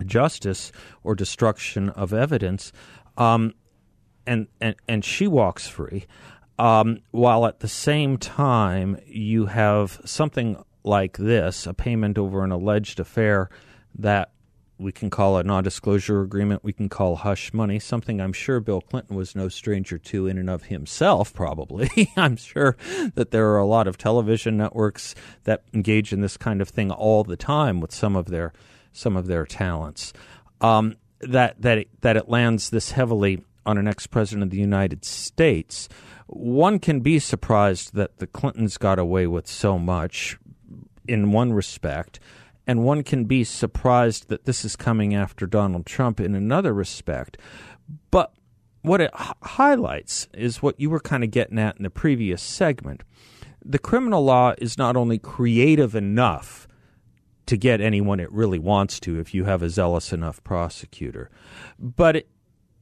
justice 0.05 0.73
or 1.03 1.15
destruction 1.15 1.89
of 1.91 2.13
evidence, 2.13 2.73
um, 3.17 3.55
and 4.27 4.47
and 4.61 4.77
and 4.89 5.05
she 5.05 5.27
walks 5.27 5.67
free. 5.69 6.07
Um, 6.59 7.01
while 7.11 7.47
at 7.47 7.61
the 7.61 7.69
same 7.69 8.19
time, 8.19 8.99
you 9.07 9.47
have 9.47 10.01
something 10.05 10.63
like 10.85 11.17
this 11.17 11.67
a 11.67 11.75
payment 11.75 12.19
over 12.19 12.45
an 12.45 12.53
alleged 12.53 13.01
affair 13.01 13.49
that 13.99 14.33
we 14.83 14.93
can 14.93 15.11
call 15.11 15.39
a 15.39 15.45
non 15.45 15.65
disclosure 15.65 16.23
agreement, 16.23 16.65
we 16.65 16.73
can 16.73 16.89
call 16.89 17.17
hush 17.17 17.53
money, 17.53 17.79
something 17.79 18.21
I'm 18.21 18.33
sure 18.33 18.61
Bill 18.61 18.81
Clinton 18.81 19.17
was 19.17 19.35
no 19.35 19.49
stranger 19.49 19.99
to 19.99 20.27
in 20.27 20.39
and 20.39 20.51
of 20.51 20.65
himself, 20.65 21.33
probably. 21.33 22.11
I'm 22.17 22.37
sure 22.37 22.77
that 23.15 23.31
there 23.31 23.51
are 23.53 23.59
a 23.59 23.67
lot 23.67 23.87
of 23.87 23.97
television 23.97 24.57
networks 24.57 25.15
that 25.45 25.63
engage 25.73 26.13
in 26.13 26.21
this 26.21 26.37
kind 26.37 26.61
of 26.61 26.69
thing 26.69 26.91
all 26.91 27.25
the 27.25 27.37
time 27.37 27.81
with 27.81 27.93
some 27.93 28.17
of 28.17 28.27
their 28.27 28.53
some 28.93 29.17
of 29.17 29.27
their 29.27 29.47
talents. 29.47 30.13
Um, 30.61 30.97
that 31.21 31.61
that 31.63 31.79
it, 31.79 32.01
that 32.01 32.17
it 32.17 32.29
lands 32.29 32.71
this 32.71 32.91
heavily 32.93 33.43
on 33.65 33.79
an 33.79 33.87
ex 33.87 34.07
president 34.07 34.45
of 34.45 34.51
the 34.51 34.59
United 34.59 35.05
States. 35.05 35.89
One 36.27 36.79
can 36.79 37.01
be 37.01 37.19
surprised 37.19 37.95
that 37.95 38.19
the 38.19 38.27
Clintons 38.27 38.79
got 38.79 38.99
away 38.99 39.27
with 39.27 39.47
so 39.47 39.79
much 39.79 40.39
in 41.07 41.33
one 41.33 41.53
respect 41.53 42.21
and 42.67 42.85
one 42.85 43.03
can 43.03 43.25
be 43.25 43.45
surprised 43.45 44.29
that 44.29 44.45
this 44.45 44.65
is 44.65 44.77
coming 44.77 45.15
after 45.15 45.47
Donald 45.47 45.87
Trump 45.87 46.21
in 46.21 46.35
another 46.35 46.73
respect. 46.73 47.37
But 48.11 48.33
what 48.83 49.01
it 49.01 49.11
h- 49.19 49.33
highlights 49.43 50.29
is 50.35 50.63
what 50.63 50.79
you 50.79 50.91
were 50.91 51.01
kind 51.01 51.25
of 51.25 51.31
getting 51.31 51.59
at 51.59 51.77
in 51.77 51.83
the 51.83 51.91
previous 51.91 52.43
segment. 52.43 53.03
The 53.65 53.79
criminal 53.79 54.25
law 54.25 54.55
is 54.59 54.79
not 54.79 54.97
only 54.97 55.19
creative 55.19 55.95
enough 55.95 56.69
to 57.47 57.57
get 57.57 57.81
anyone 57.81 58.21
it 58.21 58.31
really 58.33 58.59
wants 58.59 59.01
to 59.01 59.19
if 59.19 59.35
you 59.35 59.45
have 59.45 59.63
a 59.63 59.71
zealous 59.71 60.13
enough 60.13 60.43
prosecutor, 60.45 61.31
but 61.79 62.17
it, 62.17 62.29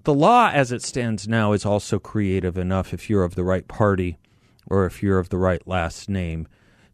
the 0.04 0.14
law 0.14 0.50
as 0.52 0.72
it 0.72 0.82
stands 0.82 1.26
now 1.28 1.52
is 1.52 1.66
also 1.66 1.98
creative 1.98 2.56
enough 2.56 2.92
if 2.94 3.08
you're 3.08 3.24
of 3.24 3.34
the 3.34 3.44
right 3.44 3.66
party 3.68 4.18
or 4.66 4.86
if 4.86 5.02
you're 5.02 5.18
of 5.18 5.30
the 5.30 5.38
right 5.38 5.66
last 5.66 6.08
name 6.08 6.46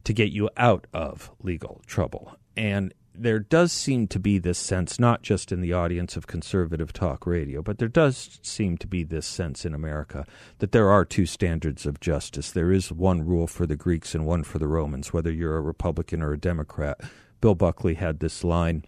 to 0.05 0.13
get 0.13 0.31
you 0.31 0.49
out 0.57 0.87
of 0.93 1.31
legal 1.43 1.83
trouble. 1.87 2.37
And 2.57 2.95
there 3.19 3.39
does 3.39 3.73
seem 3.73 4.07
to 4.09 4.19
be 4.19 4.39
this 4.39 4.59
sense, 4.59 4.99
not 4.99 5.23
just 5.23 5.51
in 5.51 5.61
the 5.61 5.73
audience 5.73 6.17
of 6.17 6.27
conservative 6.27 6.93
talk 6.93 7.27
radio, 7.27 7.63
but 7.63 7.79
there 7.79 7.89
does 7.89 8.39
seem 8.43 8.77
to 8.79 8.87
be 8.87 9.05
this 9.05 9.27
sense 9.27 9.65
in 9.65 9.75
America 9.75 10.27
that 10.59 10.73
there 10.73 10.91
are 10.91 11.05
two 11.05 11.27
standards 11.27 11.87
of 11.87 12.01
justice. 12.01 12.51
There 12.51 12.73
is 12.73 12.93
one 12.93 13.27
rule 13.27 13.47
for 13.47 13.67
the 13.67 13.77
Greeks 13.77 14.15
and 14.15 14.27
one 14.27 14.45
for 14.45 14.59
the 14.59 14.69
Romans, 14.69 15.13
whether 15.13 15.31
you're 15.31 15.57
a 15.57 15.63
Republican 15.63 16.23
or 16.23 16.33
a 16.33 16.39
Democrat. 16.39 17.01
Bill 17.41 17.55
Buckley 17.55 17.95
had 17.95 18.21
this 18.21 18.45
line 18.45 18.85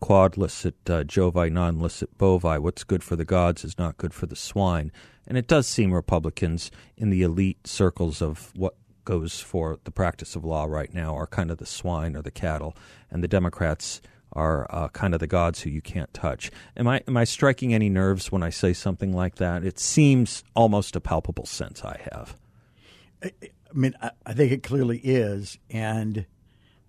quod 0.00 0.36
licet 0.36 0.74
uh, 0.88 1.04
Jovi, 1.04 1.50
non 1.50 1.80
licet 1.80 2.16
bovi. 2.18 2.60
What's 2.60 2.84
good 2.84 3.02
for 3.02 3.16
the 3.16 3.24
gods 3.24 3.64
is 3.64 3.78
not 3.78 3.98
good 3.98 4.14
for 4.14 4.26
the 4.26 4.36
swine. 4.36 4.92
And 5.26 5.36
it 5.36 5.46
does 5.46 5.66
seem 5.66 5.92
Republicans 5.92 6.70
in 6.96 7.10
the 7.10 7.22
elite 7.22 7.66
circles 7.66 8.22
of 8.22 8.52
what 8.56 8.76
goes 9.08 9.40
for 9.40 9.78
the 9.84 9.90
practice 9.90 10.36
of 10.36 10.44
law 10.44 10.66
right 10.66 10.92
now 10.92 11.16
are 11.16 11.26
kind 11.26 11.50
of 11.50 11.56
the 11.56 11.64
swine 11.64 12.14
or 12.14 12.20
the 12.20 12.30
cattle, 12.30 12.76
and 13.10 13.24
the 13.24 13.28
Democrats 13.28 14.02
are 14.34 14.66
uh, 14.68 14.88
kind 14.88 15.14
of 15.14 15.20
the 15.20 15.26
gods 15.26 15.62
who 15.62 15.70
you 15.70 15.80
can't 15.80 16.12
touch. 16.12 16.50
Am 16.76 16.86
I 16.86 17.00
am 17.08 17.16
I 17.16 17.24
striking 17.24 17.72
any 17.72 17.88
nerves 17.88 18.30
when 18.30 18.42
I 18.42 18.50
say 18.50 18.74
something 18.74 19.14
like 19.14 19.36
that? 19.36 19.64
It 19.64 19.78
seems 19.78 20.44
almost 20.54 20.94
a 20.94 21.00
palpable 21.00 21.46
sense 21.46 21.82
I 21.86 21.98
have. 22.12 22.36
I, 23.24 23.32
mean, 23.72 23.94
I, 24.02 24.10
I, 24.26 24.34
think 24.34 24.52
it 24.52 24.62
clearly 24.62 24.98
is, 24.98 25.58
and 25.70 26.26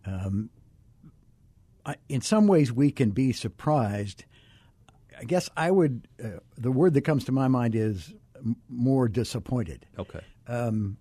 um, 0.05 0.49
I, 1.85 1.95
in 2.09 2.19
some 2.19 2.47
ways 2.47 2.69
we 2.69 2.91
can 2.91 3.11
be 3.11 3.31
surprised. 3.31 4.25
I 5.17 5.23
guess 5.23 5.49
I 5.55 5.71
would. 5.71 6.05
Uh, 6.21 6.39
the 6.57 6.71
word 6.71 6.95
that 6.95 7.01
comes 7.01 7.23
to 7.25 7.31
my 7.31 7.47
mind 7.47 7.75
is 7.75 8.13
m- 8.35 8.57
more 8.67 9.07
disappointed. 9.07 9.85
Okay. 9.97 10.21
Um, 10.47 10.97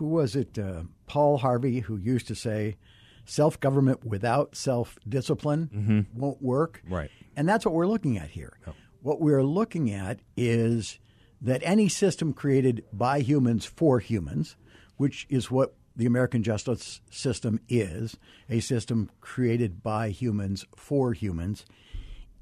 who 0.00 0.06
was 0.06 0.34
it? 0.34 0.58
Uh, 0.58 0.84
Paul 1.06 1.36
Harvey, 1.36 1.80
who 1.80 1.98
used 1.98 2.26
to 2.28 2.34
say, 2.34 2.78
self 3.26 3.60
government 3.60 4.02
without 4.02 4.56
self 4.56 4.98
discipline 5.06 5.68
mm-hmm. 5.72 6.18
won't 6.18 6.40
work. 6.40 6.82
Right. 6.88 7.10
And 7.36 7.46
that's 7.46 7.66
what 7.66 7.74
we're 7.74 7.86
looking 7.86 8.16
at 8.16 8.30
here. 8.30 8.58
Oh. 8.66 8.72
What 9.02 9.20
we're 9.20 9.42
looking 9.42 9.92
at 9.92 10.20
is 10.38 10.98
that 11.42 11.60
any 11.62 11.90
system 11.90 12.32
created 12.32 12.82
by 12.94 13.20
humans 13.20 13.66
for 13.66 13.98
humans, 14.00 14.56
which 14.96 15.26
is 15.28 15.50
what 15.50 15.74
the 15.94 16.06
American 16.06 16.42
justice 16.42 17.02
system 17.10 17.60
is 17.68 18.16
a 18.48 18.60
system 18.60 19.10
created 19.20 19.82
by 19.82 20.08
humans 20.08 20.64
for 20.74 21.12
humans, 21.12 21.66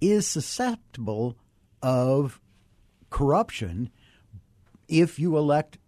is 0.01 0.29
susceptible 0.29 1.37
of 1.83 2.40
corruption 3.11 3.90
if 4.87 5.18
you 5.18 5.37
elect 5.37 5.79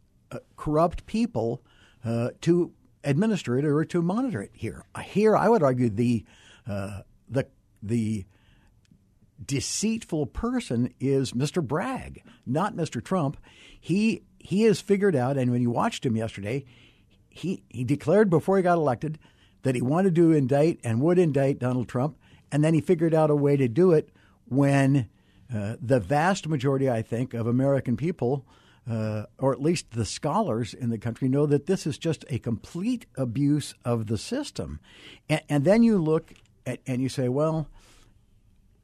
corrupt 0.57 1.07
people 1.07 1.63
uh, 2.05 2.31
to 2.43 2.73
administer 3.05 3.59
it 3.59 3.65
or 3.65 3.85
to 3.85 4.03
monitor 4.03 4.43
it 4.43 4.51
here. 4.53 4.85
Here, 5.05 5.37
I 5.37 5.49
would 5.49 5.63
argue 5.63 5.89
the 5.89 6.25
uh, 6.69 7.03
the 7.29 7.47
the 7.83 8.25
deceitful 9.45 10.27
person 10.27 10.93
is 11.01 11.33
Mr. 11.33 11.67
Bragg, 11.67 12.23
not 12.47 12.77
Mr. 12.77 13.03
Trump. 13.03 13.37
He 13.79 14.23
he 14.39 14.63
has 14.63 14.81
figured 14.81 15.17
out, 15.17 15.37
and 15.37 15.51
when 15.51 15.63
you 15.63 15.71
watched 15.71 16.05
him 16.05 16.17
yesterday, 16.17 16.65
he 17.29 17.63
he 17.69 17.85
declared 17.85 18.31
before 18.31 18.57
he 18.57 18.63
got 18.63 18.79
elected 18.79 19.19
that 19.63 19.75
he 19.75 19.83
wanted 19.83 20.15
to 20.15 20.33
indict 20.33 20.81
and 20.83 21.01
would 21.01 21.19
indict 21.19 21.59
Donald 21.59 21.89
Trump, 21.89 22.17
and 22.51 22.65
then 22.65 22.75
he 22.75 22.81
figured 22.81 23.15
out 23.15 23.31
a 23.31 23.37
way 23.37 23.57
to 23.57 23.69
do 23.69 23.93
it 23.93 24.11
when 24.47 25.09
uh, 25.55 25.77
the 25.81 26.01
vast 26.01 26.49
majority, 26.49 26.89
I 26.89 27.03
think, 27.03 27.35
of 27.35 27.47
American 27.47 27.97
people 27.97 28.47
uh, 28.89 29.25
or 29.39 29.53
at 29.53 29.61
least 29.61 29.93
the 29.93 30.05
scholars 30.05 30.75
in 30.75 30.91
the 30.91 30.99
country, 30.99 31.29
know 31.29 31.47
that 31.47 31.67
this 31.67 31.87
is 31.87 31.99
just 31.99 32.25
a 32.29 32.39
complete 32.39 33.07
abuse 33.17 33.75
of 33.85 34.07
the 34.07 34.19
system. 34.19 34.81
And, 35.29 35.43
and 35.49 35.65
then 35.65 35.83
you 35.83 35.99
look 35.99 36.33
at, 36.67 36.81
and 36.87 37.01
you 37.03 37.09
say, 37.09 37.29
well, 37.29 37.69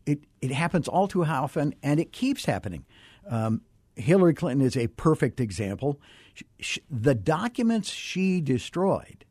it, 0.04 0.20
it 0.40 0.52
happens 0.52 0.88
all 0.88 1.08
too 1.08 1.24
often 1.24 1.74
and 1.82 1.98
it 1.98 2.12
keeps 2.12 2.44
happening. 2.44 2.84
Um, 3.28 3.62
Hillary 3.96 4.34
Clinton 4.34 4.64
is 4.64 4.76
a 4.76 4.88
perfect 4.88 5.40
example. 5.40 6.00
She, 6.34 6.44
she, 6.60 6.80
the 6.90 7.14
documents 7.14 7.90
she 7.90 8.40
destroyed, 8.40 9.24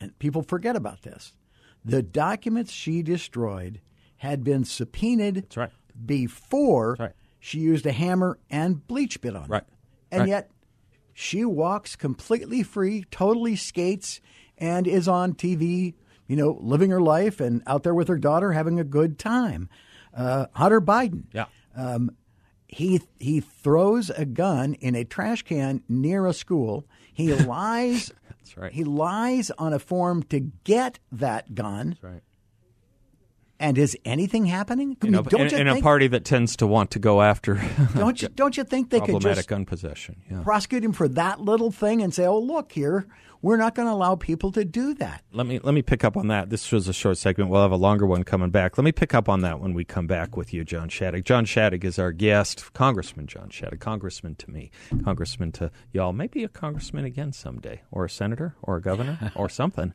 and 0.00 0.16
people 0.18 0.42
forget 0.42 0.76
about 0.76 1.02
this, 1.02 1.32
the 1.84 2.02
documents 2.02 2.72
she 2.72 3.02
destroyed 3.02 3.80
had 4.18 4.44
been 4.44 4.64
subpoenaed 4.64 5.46
right. 5.56 5.70
before 6.04 6.96
right. 6.98 7.12
she 7.40 7.58
used 7.60 7.86
a 7.86 7.92
hammer 7.92 8.38
and 8.50 8.86
BleachBit 8.86 9.40
on 9.40 9.48
right. 9.48 9.62
it 9.62 9.73
and 10.14 10.20
right. 10.20 10.28
yet 10.28 10.50
she 11.12 11.44
walks 11.44 11.96
completely 11.96 12.62
free, 12.62 13.04
totally 13.10 13.56
skates, 13.56 14.20
and 14.56 14.86
is 14.86 15.08
on 15.08 15.34
TV, 15.34 15.94
you 16.26 16.36
know, 16.36 16.56
living 16.60 16.90
her 16.90 17.00
life 17.00 17.40
and 17.40 17.62
out 17.66 17.82
there 17.82 17.94
with 17.94 18.08
her 18.08 18.18
daughter 18.18 18.52
having 18.52 18.78
a 18.78 18.84
good 18.84 19.18
time. 19.18 19.68
Uh, 20.14 20.46
Hunter 20.52 20.80
Biden. 20.80 21.24
Yeah. 21.32 21.46
Um, 21.76 22.10
he 22.68 23.00
he 23.20 23.40
throws 23.40 24.10
a 24.10 24.24
gun 24.24 24.74
in 24.74 24.94
a 24.94 25.04
trash 25.04 25.42
can 25.42 25.82
near 25.88 26.26
a 26.26 26.32
school. 26.32 26.86
He 27.12 27.32
lies. 27.34 28.12
That's 28.28 28.56
right. 28.56 28.72
He 28.72 28.84
lies 28.84 29.50
on 29.58 29.72
a 29.72 29.78
form 29.78 30.22
to 30.24 30.40
get 30.40 30.98
that 31.12 31.54
gun. 31.54 31.90
That's 31.90 32.02
right. 32.02 32.22
And 33.60 33.78
is 33.78 33.96
anything 34.04 34.46
happening? 34.46 34.96
I 35.00 35.06
mean, 35.06 35.22
don't 35.22 35.40
in, 35.40 35.50
you 35.50 35.56
in 35.58 35.66
think, 35.66 35.78
a 35.78 35.82
party 35.82 36.08
that 36.08 36.24
tends 36.24 36.56
to 36.56 36.66
want 36.66 36.90
to 36.92 36.98
go 36.98 37.22
after 37.22 37.54
don't 37.94 38.20
you 38.20 38.28
don't 38.34 38.56
you 38.56 38.64
think 38.64 38.90
they 38.90 39.00
could 39.00 39.20
just 39.20 39.48
gun 39.48 39.64
possession 39.64 40.16
yeah. 40.30 40.42
prosecute 40.42 40.84
him 40.84 40.92
for 40.92 41.08
that 41.08 41.40
little 41.40 41.70
thing 41.70 42.02
and 42.02 42.12
say, 42.12 42.26
"Oh, 42.26 42.38
look 42.38 42.72
here, 42.72 43.06
we're 43.44 43.56
not 43.56 43.74
going 43.74 43.86
to 43.86 43.94
allow 43.94 44.16
people 44.16 44.50
to 44.52 44.64
do 44.64 44.94
that." 44.94 45.22
Let 45.32 45.46
me 45.46 45.60
let 45.62 45.74
me 45.74 45.82
pick 45.82 46.04
up 46.04 46.16
on 46.16 46.28
that. 46.28 46.50
This 46.50 46.72
was 46.72 46.88
a 46.88 46.92
short 46.92 47.18
segment. 47.18 47.50
We'll 47.50 47.62
have 47.62 47.70
a 47.70 47.76
longer 47.76 48.06
one 48.06 48.24
coming 48.24 48.50
back. 48.50 48.76
Let 48.78 48.84
me 48.84 48.92
pick 48.92 49.14
up 49.14 49.28
on 49.28 49.40
that 49.42 49.60
when 49.60 49.74
we 49.74 49.84
come 49.84 50.06
back 50.06 50.36
with 50.36 50.52
you, 50.52 50.64
John 50.64 50.88
Shadegg. 50.88 51.24
John 51.24 51.44
Shadegg 51.46 51.84
is 51.84 51.98
our 51.98 52.12
guest, 52.12 52.72
Congressman 52.72 53.26
John 53.26 53.48
Shadegg, 53.48 53.80
Congressman 53.80 54.34
to 54.36 54.50
me, 54.50 54.70
Congressman 55.04 55.52
to 55.52 55.70
y'all, 55.92 56.12
maybe 56.12 56.42
a 56.42 56.48
congressman 56.48 57.04
again 57.04 57.32
someday, 57.32 57.82
or 57.90 58.04
a 58.04 58.10
senator, 58.10 58.56
or 58.62 58.76
a 58.76 58.82
governor, 58.82 59.32
or 59.36 59.48
something. 59.48 59.92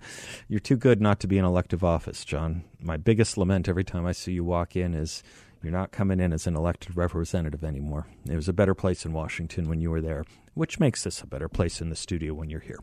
You're 0.48 0.60
too 0.60 0.78
good 0.78 1.02
not 1.02 1.20
to 1.22 1.28
be 1.28 1.38
in 1.38 1.46
elective 1.46 1.84
office, 1.84 2.24
John 2.24 2.64
my 2.82 2.98
biggest 2.98 3.38
lament 3.38 3.68
every 3.68 3.84
time 3.84 4.06
I 4.06 4.12
see 4.12 4.34
you 4.34 4.44
walk 4.44 4.76
in 4.76 4.94
is 4.94 5.24
you're 5.62 5.72
not 5.72 5.92
coming 5.92 6.20
in 6.20 6.32
as 6.32 6.48
an 6.48 6.56
elected 6.56 6.96
representative 6.96 7.64
anymore. 7.64 8.08
It 8.30 8.36
was 8.36 8.48
a 8.48 8.54
better 8.54 8.74
place 8.74 9.06
in 9.06 9.12
Washington 9.12 9.68
when 9.68 9.82
you 9.82 9.92
were 9.92 10.02
there, 10.02 10.24
which 10.54 10.80
makes 10.80 11.04
this 11.04 11.22
a 11.22 11.28
better 11.28 11.50
place 11.50 11.82
in 11.82 11.90
the 11.90 11.96
studio 11.96 12.34
when 12.34 12.50
you're 12.50 12.62
here. 12.62 12.80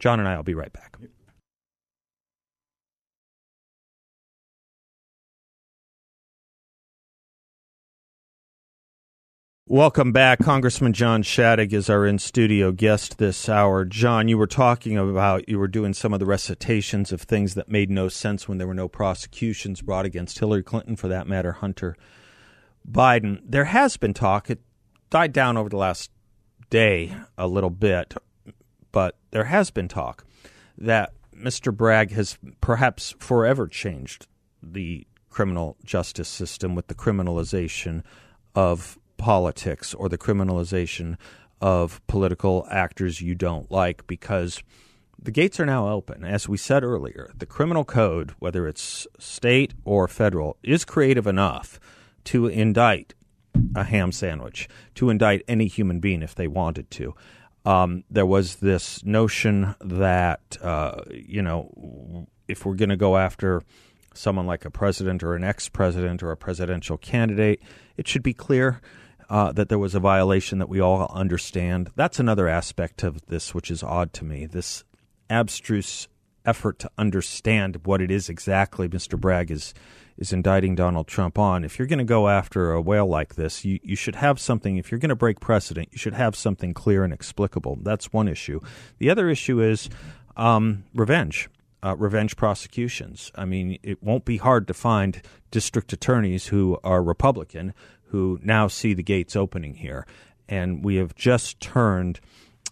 John 0.00 0.18
and 0.18 0.28
I 0.28 0.34
will 0.36 0.42
be 0.42 0.54
right 0.54 0.72
back. 0.72 0.96
Welcome 9.66 10.10
back. 10.10 10.40
Congressman 10.40 10.94
John 10.94 11.22
Shadegg 11.22 11.72
is 11.72 11.88
our 11.88 12.04
in 12.04 12.18
studio 12.18 12.72
guest 12.72 13.18
this 13.18 13.48
hour. 13.48 13.84
John, 13.84 14.26
you 14.26 14.36
were 14.36 14.48
talking 14.48 14.98
about 14.98 15.48
you 15.48 15.60
were 15.60 15.68
doing 15.68 15.94
some 15.94 16.12
of 16.12 16.18
the 16.18 16.26
recitations 16.26 17.12
of 17.12 17.22
things 17.22 17.54
that 17.54 17.68
made 17.68 17.88
no 17.88 18.08
sense 18.08 18.48
when 18.48 18.58
there 18.58 18.66
were 18.66 18.74
no 18.74 18.88
prosecutions 18.88 19.80
brought 19.80 20.06
against 20.06 20.40
Hillary 20.40 20.64
Clinton, 20.64 20.96
for 20.96 21.06
that 21.06 21.28
matter, 21.28 21.52
Hunter 21.52 21.94
Biden. 22.90 23.42
There 23.44 23.66
has 23.66 23.96
been 23.96 24.12
talk, 24.12 24.50
it 24.50 24.58
died 25.08 25.32
down 25.32 25.56
over 25.56 25.68
the 25.68 25.76
last 25.76 26.10
day 26.68 27.14
a 27.38 27.46
little 27.46 27.70
bit, 27.70 28.14
but 28.92 29.16
there 29.30 29.44
has 29.44 29.70
been 29.70 29.88
talk 29.88 30.24
that 30.78 31.12
Mr. 31.34 31.74
Bragg 31.74 32.12
has 32.12 32.38
perhaps 32.60 33.14
forever 33.18 33.66
changed 33.66 34.26
the 34.62 35.06
criminal 35.30 35.76
justice 35.84 36.28
system 36.28 36.74
with 36.74 36.88
the 36.88 36.94
criminalization 36.94 38.02
of 38.54 38.98
politics 39.16 39.94
or 39.94 40.08
the 40.08 40.18
criminalization 40.18 41.16
of 41.60 42.04
political 42.06 42.66
actors 42.70 43.20
you 43.20 43.34
don't 43.34 43.70
like 43.70 44.06
because 44.06 44.62
the 45.22 45.30
gates 45.30 45.60
are 45.60 45.66
now 45.66 45.88
open. 45.88 46.24
As 46.24 46.48
we 46.48 46.56
said 46.56 46.82
earlier, 46.82 47.30
the 47.36 47.46
criminal 47.46 47.84
code, 47.84 48.32
whether 48.38 48.66
it's 48.66 49.06
state 49.18 49.74
or 49.84 50.08
federal, 50.08 50.56
is 50.62 50.84
creative 50.84 51.26
enough 51.26 51.78
to 52.24 52.46
indict 52.46 53.14
a 53.74 53.84
ham 53.84 54.12
sandwich, 54.12 54.68
to 54.94 55.10
indict 55.10 55.42
any 55.46 55.66
human 55.66 56.00
being 56.00 56.22
if 56.22 56.34
they 56.34 56.46
wanted 56.46 56.90
to. 56.92 57.14
Um, 57.64 58.04
there 58.10 58.26
was 58.26 58.56
this 58.56 59.04
notion 59.04 59.74
that, 59.80 60.56
uh, 60.62 61.02
you 61.10 61.42
know, 61.42 62.26
if 62.48 62.64
we're 62.64 62.74
going 62.74 62.88
to 62.88 62.96
go 62.96 63.16
after 63.16 63.62
someone 64.14 64.46
like 64.46 64.64
a 64.64 64.70
president 64.70 65.22
or 65.22 65.34
an 65.34 65.44
ex 65.44 65.68
president 65.68 66.22
or 66.22 66.30
a 66.30 66.36
presidential 66.36 66.96
candidate, 66.96 67.62
it 67.96 68.08
should 68.08 68.22
be 68.22 68.32
clear 68.32 68.80
uh, 69.28 69.52
that 69.52 69.68
there 69.68 69.78
was 69.78 69.94
a 69.94 70.00
violation 70.00 70.58
that 70.58 70.68
we 70.68 70.80
all 70.80 71.10
understand. 71.14 71.90
That's 71.94 72.18
another 72.18 72.48
aspect 72.48 73.02
of 73.02 73.24
this 73.26 73.54
which 73.54 73.70
is 73.70 73.82
odd 73.82 74.12
to 74.14 74.24
me 74.24 74.46
this 74.46 74.84
abstruse 75.28 76.08
effort 76.44 76.78
to 76.80 76.90
understand 76.98 77.80
what 77.84 78.00
it 78.00 78.10
is 78.10 78.28
exactly 78.28 78.88
Mr. 78.88 79.18
Bragg 79.18 79.50
is 79.50 79.72
is 80.20 80.32
indicting 80.32 80.76
Donald 80.76 81.08
Trump 81.08 81.38
on. 81.38 81.64
If 81.64 81.78
you're 81.78 81.88
going 81.88 81.98
to 81.98 82.04
go 82.04 82.28
after 82.28 82.72
a 82.72 82.80
whale 82.80 83.06
like 83.06 83.34
this, 83.34 83.64
you, 83.64 83.80
you 83.82 83.96
should 83.96 84.16
have 84.16 84.38
something. 84.38 84.76
If 84.76 84.92
you're 84.92 85.00
going 85.00 85.08
to 85.08 85.16
break 85.16 85.40
precedent, 85.40 85.88
you 85.90 85.98
should 85.98 86.14
have 86.14 86.36
something 86.36 86.74
clear 86.74 87.02
and 87.02 87.12
explicable. 87.12 87.78
That's 87.82 88.12
one 88.12 88.28
issue. 88.28 88.60
The 88.98 89.10
other 89.10 89.28
issue 89.28 89.60
is 89.60 89.88
um, 90.36 90.84
revenge. 90.94 91.48
Uh, 91.82 91.96
revenge 91.96 92.36
prosecutions. 92.36 93.32
I 93.34 93.46
mean, 93.46 93.78
it 93.82 94.02
won't 94.02 94.26
be 94.26 94.36
hard 94.36 94.68
to 94.68 94.74
find 94.74 95.22
district 95.50 95.94
attorneys 95.94 96.48
who 96.48 96.78
are 96.84 97.02
Republican 97.02 97.72
who 98.10 98.38
now 98.42 98.66
see 98.66 98.92
the 98.92 99.02
gates 99.02 99.34
opening 99.36 99.74
here. 99.74 100.06
And 100.48 100.84
we 100.84 100.96
have 100.96 101.14
just 101.14 101.60
turned 101.60 102.20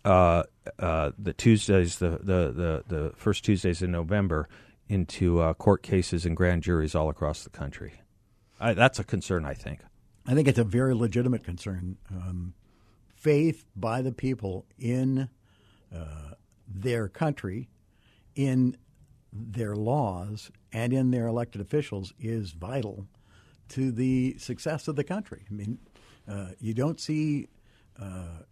uh, 0.04 0.42
uh, 0.78 1.12
the 1.18 1.32
Tuesdays, 1.32 1.98
the, 1.98 2.10
the, 2.10 2.52
the, 2.52 2.84
the, 2.88 3.12
first 3.16 3.44
Tuesdays 3.44 3.82
in 3.82 3.92
November, 3.92 4.48
into 4.88 5.40
uh, 5.40 5.54
court 5.54 5.82
cases 5.82 6.24
and 6.24 6.36
grand 6.36 6.62
juries 6.62 6.94
all 6.94 7.08
across 7.08 7.44
the 7.44 7.50
country. 7.50 8.00
I, 8.60 8.74
that's 8.74 8.98
a 8.98 9.04
concern, 9.04 9.44
I 9.44 9.54
think. 9.54 9.80
I 10.26 10.34
think 10.34 10.48
it's 10.48 10.58
a 10.58 10.64
very 10.64 10.94
legitimate 10.94 11.44
concern. 11.44 11.96
Um, 12.10 12.54
faith 13.14 13.64
by 13.76 14.02
the 14.02 14.12
people 14.12 14.66
in 14.78 15.28
uh, 15.94 16.32
their 16.66 17.08
country, 17.08 17.68
in 18.34 18.76
their 19.32 19.74
laws, 19.74 20.50
and 20.72 20.92
in 20.92 21.10
their 21.10 21.26
elected 21.26 21.60
officials 21.60 22.12
is 22.18 22.52
vital 22.52 23.06
to 23.70 23.92
the 23.92 24.36
success 24.38 24.88
of 24.88 24.96
the 24.96 25.04
country. 25.04 25.44
I 25.50 25.52
mean, 25.52 25.78
uh, 26.26 26.48
you 26.58 26.74
don't 26.74 27.00
see 27.00 27.48
uh, 28.00 28.42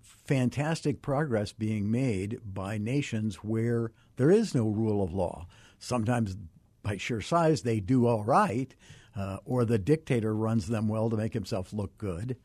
fantastic 0.00 1.02
progress 1.02 1.52
being 1.52 1.90
made 1.90 2.40
by 2.44 2.78
nations 2.78 3.36
where 3.36 3.92
there 4.16 4.30
is 4.30 4.54
no 4.54 4.68
rule 4.68 5.02
of 5.02 5.12
law. 5.12 5.46
Sometimes, 5.84 6.36
by 6.82 6.96
sheer 6.96 7.20
size, 7.20 7.62
they 7.62 7.80
do 7.80 8.06
all 8.06 8.24
right, 8.24 8.74
uh, 9.16 9.38
or 9.44 9.64
the 9.64 9.78
dictator 9.78 10.34
runs 10.34 10.68
them 10.68 10.88
well 10.88 11.10
to 11.10 11.16
make 11.16 11.32
himself 11.32 11.72
look 11.72 11.96
good. 11.98 12.36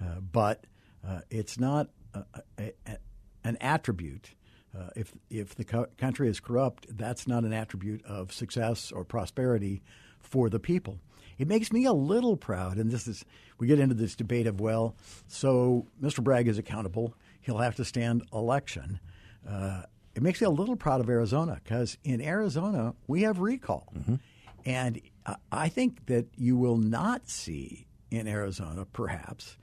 Uh, 0.00 0.20
but 0.20 0.64
uh, 1.06 1.20
it's 1.30 1.58
not 1.58 1.88
a, 2.14 2.24
a, 2.58 2.72
a, 2.86 2.98
an 3.44 3.56
attribute. 3.60 4.34
Uh, 4.76 4.90
if 4.94 5.12
if 5.30 5.54
the 5.54 5.64
co- 5.64 5.86
country 5.96 6.28
is 6.28 6.40
corrupt, 6.40 6.86
that's 6.96 7.26
not 7.26 7.44
an 7.44 7.52
attribute 7.52 8.04
of 8.04 8.32
success 8.32 8.92
or 8.92 9.04
prosperity 9.04 9.82
for 10.20 10.50
the 10.50 10.60
people. 10.60 11.00
It 11.38 11.48
makes 11.48 11.72
me 11.72 11.84
a 11.84 11.92
little 11.92 12.36
proud, 12.36 12.76
and 12.76 12.90
this 12.90 13.08
is 13.08 13.24
we 13.58 13.66
get 13.66 13.80
into 13.80 13.94
this 13.94 14.14
debate 14.14 14.46
of 14.46 14.60
well, 14.60 14.94
so 15.26 15.86
Mr. 16.02 16.22
Bragg 16.22 16.48
is 16.48 16.58
accountable 16.58 17.14
he'll 17.48 17.58
have 17.58 17.76
to 17.76 17.84
stand 17.84 18.22
election. 18.32 19.00
It 20.18 20.22
makes 20.22 20.40
me 20.40 20.48
a 20.48 20.50
little 20.50 20.74
proud 20.74 21.00
of 21.00 21.08
Arizona 21.08 21.60
because 21.62 21.96
in 22.02 22.20
Arizona 22.20 22.96
we 23.06 23.22
have 23.22 23.38
recall, 23.38 23.92
mm-hmm. 23.96 24.16
and 24.64 25.00
I 25.52 25.68
think 25.68 26.06
that 26.06 26.26
you 26.34 26.56
will 26.56 26.76
not 26.76 27.28
see 27.28 27.86
in 28.10 28.26
Arizona, 28.26 28.84
perhaps, 28.84 29.56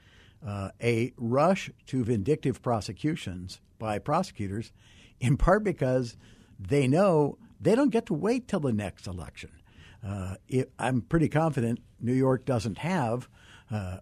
uh, 0.47 0.69
a 0.81 1.11
rush 1.17 1.69
to 1.87 2.05
vindictive 2.05 2.61
prosecutions 2.61 3.59
by 3.79 3.99
prosecutors, 3.99 4.71
in 5.19 5.35
part 5.35 5.65
because 5.65 6.15
they 6.57 6.87
know 6.87 7.37
they 7.59 7.75
don't 7.75 7.91
get 7.91 8.05
to 8.05 8.13
wait 8.13 8.47
till 8.47 8.61
the 8.61 8.71
next 8.71 9.07
election. 9.07 9.51
Uh, 10.07 10.35
it, 10.47 10.71
I'm 10.79 11.01
pretty 11.01 11.27
confident 11.27 11.81
New 11.99 12.13
York 12.13 12.45
doesn't 12.45 12.77
have 12.77 13.27
uh, 13.69 13.97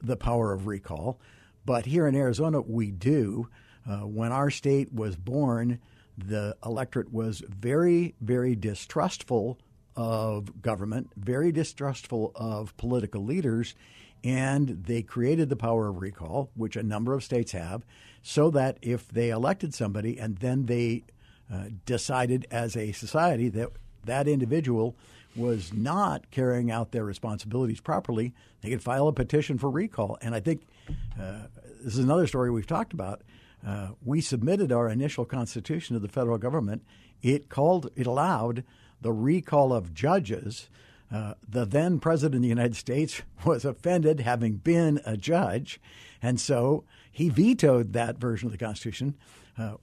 the 0.00 0.16
power 0.16 0.54
of 0.54 0.66
recall. 0.66 1.20
But 1.66 1.84
here 1.84 2.06
in 2.06 2.14
Arizona, 2.14 2.62
we 2.62 2.92
do. 2.92 3.50
Uh, 3.86 4.06
when 4.06 4.32
our 4.32 4.50
state 4.50 4.90
was 4.90 5.14
born, 5.14 5.80
the 6.26 6.56
electorate 6.64 7.12
was 7.12 7.42
very, 7.48 8.14
very 8.20 8.56
distrustful 8.56 9.58
of 9.96 10.60
government, 10.60 11.10
very 11.16 11.52
distrustful 11.52 12.32
of 12.34 12.76
political 12.76 13.24
leaders, 13.24 13.74
and 14.24 14.84
they 14.84 15.02
created 15.02 15.48
the 15.48 15.56
power 15.56 15.88
of 15.88 16.00
recall, 16.00 16.50
which 16.54 16.76
a 16.76 16.82
number 16.82 17.14
of 17.14 17.22
states 17.22 17.52
have, 17.52 17.84
so 18.22 18.50
that 18.50 18.78
if 18.82 19.08
they 19.08 19.30
elected 19.30 19.74
somebody 19.74 20.18
and 20.18 20.38
then 20.38 20.66
they 20.66 21.04
uh, 21.52 21.64
decided 21.86 22.46
as 22.50 22.76
a 22.76 22.92
society 22.92 23.48
that 23.48 23.70
that 24.04 24.28
individual 24.28 24.96
was 25.36 25.72
not 25.72 26.30
carrying 26.30 26.70
out 26.70 26.92
their 26.92 27.04
responsibilities 27.04 27.80
properly, 27.80 28.34
they 28.60 28.70
could 28.70 28.82
file 28.82 29.08
a 29.08 29.12
petition 29.12 29.56
for 29.56 29.70
recall. 29.70 30.18
And 30.20 30.34
I 30.34 30.40
think 30.40 30.62
uh, 31.20 31.46
this 31.80 31.94
is 31.94 32.04
another 32.04 32.26
story 32.26 32.50
we've 32.50 32.66
talked 32.66 32.92
about. 32.92 33.22
Uh, 33.66 33.88
we 34.04 34.20
submitted 34.20 34.72
our 34.72 34.88
initial 34.88 35.24
constitution 35.24 35.94
to 35.94 36.00
the 36.00 36.08
federal 36.08 36.38
government. 36.38 36.82
It 37.22 37.48
called, 37.48 37.90
it 37.96 38.06
allowed 38.06 38.64
the 39.00 39.12
recall 39.12 39.72
of 39.72 39.94
judges. 39.94 40.68
Uh, 41.10 41.34
the 41.48 41.64
then 41.64 41.98
president 41.98 42.36
of 42.36 42.42
the 42.42 42.48
United 42.48 42.76
States 42.76 43.22
was 43.44 43.64
offended, 43.64 44.20
having 44.20 44.56
been 44.56 45.00
a 45.04 45.16
judge, 45.16 45.80
and 46.20 46.40
so 46.40 46.84
he 47.10 47.28
vetoed 47.28 47.92
that 47.92 48.18
version 48.18 48.46
of 48.46 48.52
the 48.52 48.58
Constitution. 48.58 49.16
Uh, 49.56 49.74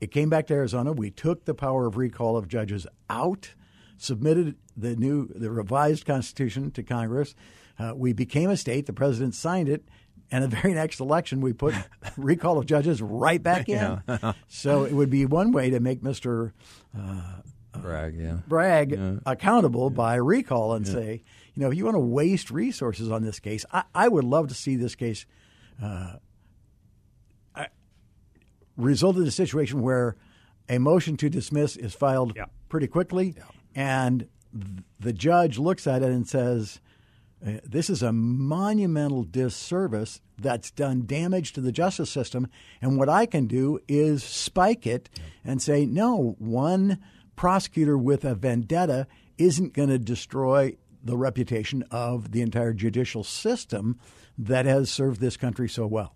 it 0.00 0.12
came 0.12 0.28
back 0.28 0.46
to 0.46 0.54
Arizona. 0.54 0.92
We 0.92 1.10
took 1.10 1.44
the 1.44 1.54
power 1.54 1.86
of 1.86 1.96
recall 1.96 2.36
of 2.36 2.46
judges 2.46 2.86
out, 3.10 3.54
submitted 3.96 4.56
the 4.76 4.94
new, 4.94 5.28
the 5.34 5.50
revised 5.50 6.06
Constitution 6.06 6.70
to 6.72 6.82
Congress. 6.82 7.34
Uh, 7.78 7.92
we 7.96 8.12
became 8.12 8.50
a 8.50 8.56
state. 8.56 8.86
The 8.86 8.92
president 8.92 9.34
signed 9.34 9.68
it, 9.68 9.84
and 10.30 10.44
the 10.44 10.48
very 10.48 10.74
next 10.74 11.00
election, 11.00 11.40
we 11.40 11.52
put 11.52 11.74
recall 12.16 12.58
of 12.58 12.66
judges 12.66 13.00
right 13.02 13.42
back 13.42 13.68
in. 13.68 14.02
Yeah. 14.08 14.32
so 14.48 14.84
it 14.84 14.92
would 14.92 15.10
be 15.10 15.26
one 15.26 15.52
way 15.52 15.70
to 15.70 15.80
make 15.80 16.02
Mr. 16.02 16.52
Uh, 16.96 17.40
Bragg, 17.76 18.16
yeah. 18.16 18.38
Bragg 18.46 18.92
yeah. 18.92 19.16
accountable 19.26 19.90
yeah. 19.90 19.96
by 19.96 20.14
recall 20.16 20.74
and 20.74 20.86
say, 20.86 21.22
you 21.54 21.62
know, 21.62 21.70
if 21.70 21.76
you 21.76 21.84
want 21.84 21.96
to 21.96 22.00
waste 22.00 22.50
resources 22.50 23.10
on 23.10 23.22
this 23.22 23.40
case, 23.40 23.64
I, 23.72 23.84
I 23.94 24.08
would 24.08 24.24
love 24.24 24.48
to 24.48 24.54
see 24.54 24.76
this 24.76 24.94
case 24.94 25.26
uh, 25.82 26.14
result 28.76 29.16
in 29.16 29.26
a 29.26 29.30
situation 29.30 29.82
where 29.82 30.16
a 30.68 30.78
motion 30.78 31.16
to 31.18 31.28
dismiss 31.28 31.76
is 31.76 31.94
filed 31.94 32.36
pretty 32.68 32.86
quickly, 32.86 33.34
and 33.74 34.28
the 34.98 35.12
judge 35.12 35.58
looks 35.58 35.86
at 35.86 36.02
it 36.02 36.10
and 36.10 36.28
says, 36.28 36.80
Uh, 37.46 37.58
this 37.64 37.90
is 37.90 38.02
a 38.02 38.12
monumental 38.12 39.22
disservice 39.22 40.20
that's 40.38 40.70
done 40.70 41.04
damage 41.06 41.52
to 41.52 41.60
the 41.60 41.72
justice 41.72 42.10
system. 42.10 42.48
And 42.80 42.98
what 42.98 43.08
I 43.08 43.26
can 43.26 43.46
do 43.46 43.80
is 43.86 44.24
spike 44.24 44.86
it 44.86 45.10
and 45.44 45.60
say, 45.60 45.84
no, 45.84 46.36
one 46.38 46.98
prosecutor 47.36 47.98
with 47.98 48.24
a 48.24 48.34
vendetta 48.34 49.06
isn't 49.36 49.74
going 49.74 49.90
to 49.90 49.98
destroy 49.98 50.76
the 51.02 51.16
reputation 51.16 51.84
of 51.90 52.32
the 52.32 52.40
entire 52.40 52.72
judicial 52.72 53.24
system 53.24 53.98
that 54.38 54.64
has 54.64 54.90
served 54.90 55.20
this 55.20 55.36
country 55.36 55.68
so 55.68 55.86
well. 55.86 56.14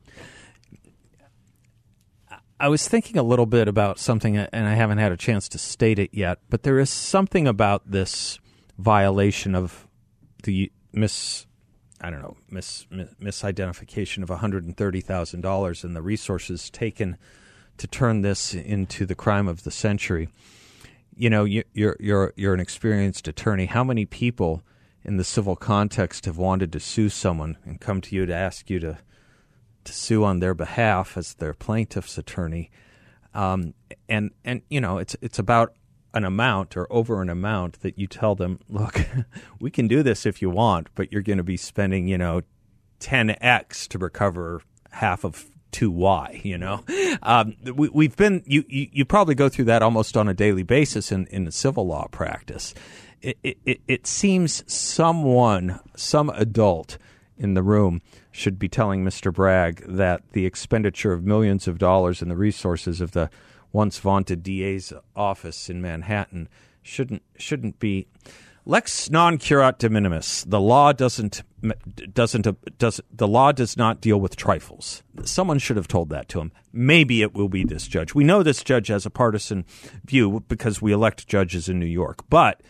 I 2.60 2.68
was 2.68 2.88
thinking 2.88 3.18
a 3.18 3.22
little 3.22 3.46
bit 3.46 3.68
about 3.68 4.00
something, 4.00 4.36
uh, 4.36 4.48
and 4.52 4.66
I 4.66 4.74
haven't 4.74 4.98
had 4.98 5.12
a 5.12 5.16
chance 5.16 5.48
to 5.50 5.58
state 5.58 5.98
it 5.98 6.10
yet, 6.12 6.38
but 6.48 6.64
there 6.64 6.78
is 6.80 6.90
something 6.90 7.46
about 7.46 7.88
this 7.88 8.40
violation 8.78 9.54
of 9.54 9.86
the 10.42 10.72
mis 10.92 11.46
I 12.00 12.10
don't 12.10 12.22
know 12.22 12.36
mis, 12.50 12.86
mis 12.90 13.08
misidentification 13.20 14.22
of 14.22 14.30
one 14.30 14.38
hundred 14.38 14.64
and 14.64 14.76
thirty 14.76 15.00
thousand 15.00 15.40
dollars 15.40 15.84
and 15.84 15.96
the 15.96 16.02
resources 16.02 16.70
taken 16.70 17.16
to 17.78 17.86
turn 17.86 18.22
this 18.22 18.54
into 18.54 19.06
the 19.06 19.14
crime 19.14 19.48
of 19.48 19.64
the 19.64 19.70
century. 19.70 20.28
You 21.16 21.30
know, 21.30 21.44
you, 21.44 21.64
you're 21.72 21.96
you're 21.98 22.32
you're 22.36 22.54
an 22.54 22.60
experienced 22.60 23.26
attorney. 23.28 23.66
How 23.66 23.84
many 23.84 24.04
people 24.04 24.62
in 25.04 25.16
the 25.16 25.24
civil 25.24 25.56
context 25.56 26.26
have 26.26 26.36
wanted 26.36 26.72
to 26.72 26.80
sue 26.80 27.08
someone 27.08 27.56
and 27.64 27.80
come 27.80 28.00
to 28.02 28.14
you 28.14 28.26
to 28.26 28.34
ask 28.34 28.68
you 28.68 28.78
to 28.80 28.98
to 29.84 29.92
sue 29.92 30.22
on 30.22 30.40
their 30.40 30.54
behalf 30.54 31.16
as 31.16 31.34
their 31.34 31.54
plaintiff's 31.54 32.18
attorney. 32.18 32.70
Um, 33.34 33.74
and 34.08 34.32
and 34.44 34.62
you 34.68 34.80
know 34.80 34.98
it's 34.98 35.16
it's 35.22 35.38
about 35.38 35.72
an 36.18 36.24
amount 36.24 36.76
or 36.76 36.86
over 36.92 37.22
an 37.22 37.30
amount 37.30 37.80
that 37.80 37.98
you 37.98 38.06
tell 38.06 38.34
them, 38.34 38.60
look, 38.68 39.00
we 39.60 39.70
can 39.70 39.88
do 39.88 40.02
this 40.02 40.26
if 40.26 40.42
you 40.42 40.50
want, 40.50 40.88
but 40.94 41.10
you're 41.10 41.22
going 41.22 41.38
to 41.38 41.44
be 41.44 41.56
spending 41.56 42.06
you 42.06 42.18
know 42.18 42.42
10x 43.00 43.88
to 43.88 43.98
recover 43.98 44.60
half 44.90 45.24
of 45.24 45.50
2y 45.72 46.42
you 46.44 46.56
know 46.56 46.82
um, 47.22 47.54
we, 47.76 48.06
have 48.06 48.16
been 48.16 48.42
you, 48.46 48.64
you, 48.68 48.88
you 48.90 49.04
probably 49.04 49.34
go 49.34 49.50
through 49.50 49.66
that 49.66 49.82
almost 49.82 50.16
on 50.16 50.26
a 50.26 50.32
daily 50.32 50.62
basis 50.62 51.12
in, 51.12 51.26
in 51.26 51.44
the 51.44 51.52
civil 51.52 51.86
law 51.86 52.08
practice 52.10 52.72
it, 53.20 53.36
it, 53.44 53.80
it 53.86 54.06
seems 54.06 54.64
someone 54.66 55.78
some 55.94 56.30
adult 56.30 56.96
in 57.36 57.54
the 57.54 57.62
room 57.62 58.00
should 58.30 58.58
be 58.58 58.68
telling 58.68 59.04
Mr. 59.04 59.32
Bragg 59.32 59.84
that 59.86 60.22
the 60.32 60.46
expenditure 60.46 61.12
of 61.12 61.24
millions 61.24 61.68
of 61.68 61.78
dollars 61.78 62.22
and 62.22 62.30
the 62.30 62.36
resources 62.36 63.00
of 63.00 63.12
the 63.12 63.30
once 63.72 63.98
vaunted 63.98 64.42
DA's 64.42 64.92
office 65.14 65.68
in 65.68 65.82
Manhattan 65.82 66.48
shouldn't 66.82 67.22
shouldn't 67.36 67.78
be 67.78 68.06
lex 68.64 69.10
non 69.10 69.38
curat 69.38 69.78
de 69.78 69.88
minimis. 69.88 70.44
The 70.44 70.60
law 70.60 70.92
doesn't 70.92 71.42
doesn't 72.12 72.46
uh, 72.46 72.52
does 72.78 73.00
the 73.10 73.26
law 73.26 73.52
does 73.52 73.76
not 73.76 74.00
deal 74.00 74.20
with 74.20 74.36
trifles. 74.36 75.02
Someone 75.24 75.58
should 75.58 75.76
have 75.76 75.88
told 75.88 76.10
that 76.10 76.28
to 76.30 76.40
him. 76.40 76.52
Maybe 76.72 77.22
it 77.22 77.34
will 77.34 77.48
be 77.48 77.64
this 77.64 77.88
judge. 77.88 78.14
We 78.14 78.24
know 78.24 78.42
this 78.42 78.62
judge 78.62 78.88
has 78.88 79.06
a 79.06 79.10
partisan 79.10 79.64
view 80.04 80.44
because 80.48 80.80
we 80.80 80.92
elect 80.92 81.26
judges 81.26 81.68
in 81.68 81.78
New 81.80 81.86
York, 81.86 82.24
but 82.30 82.62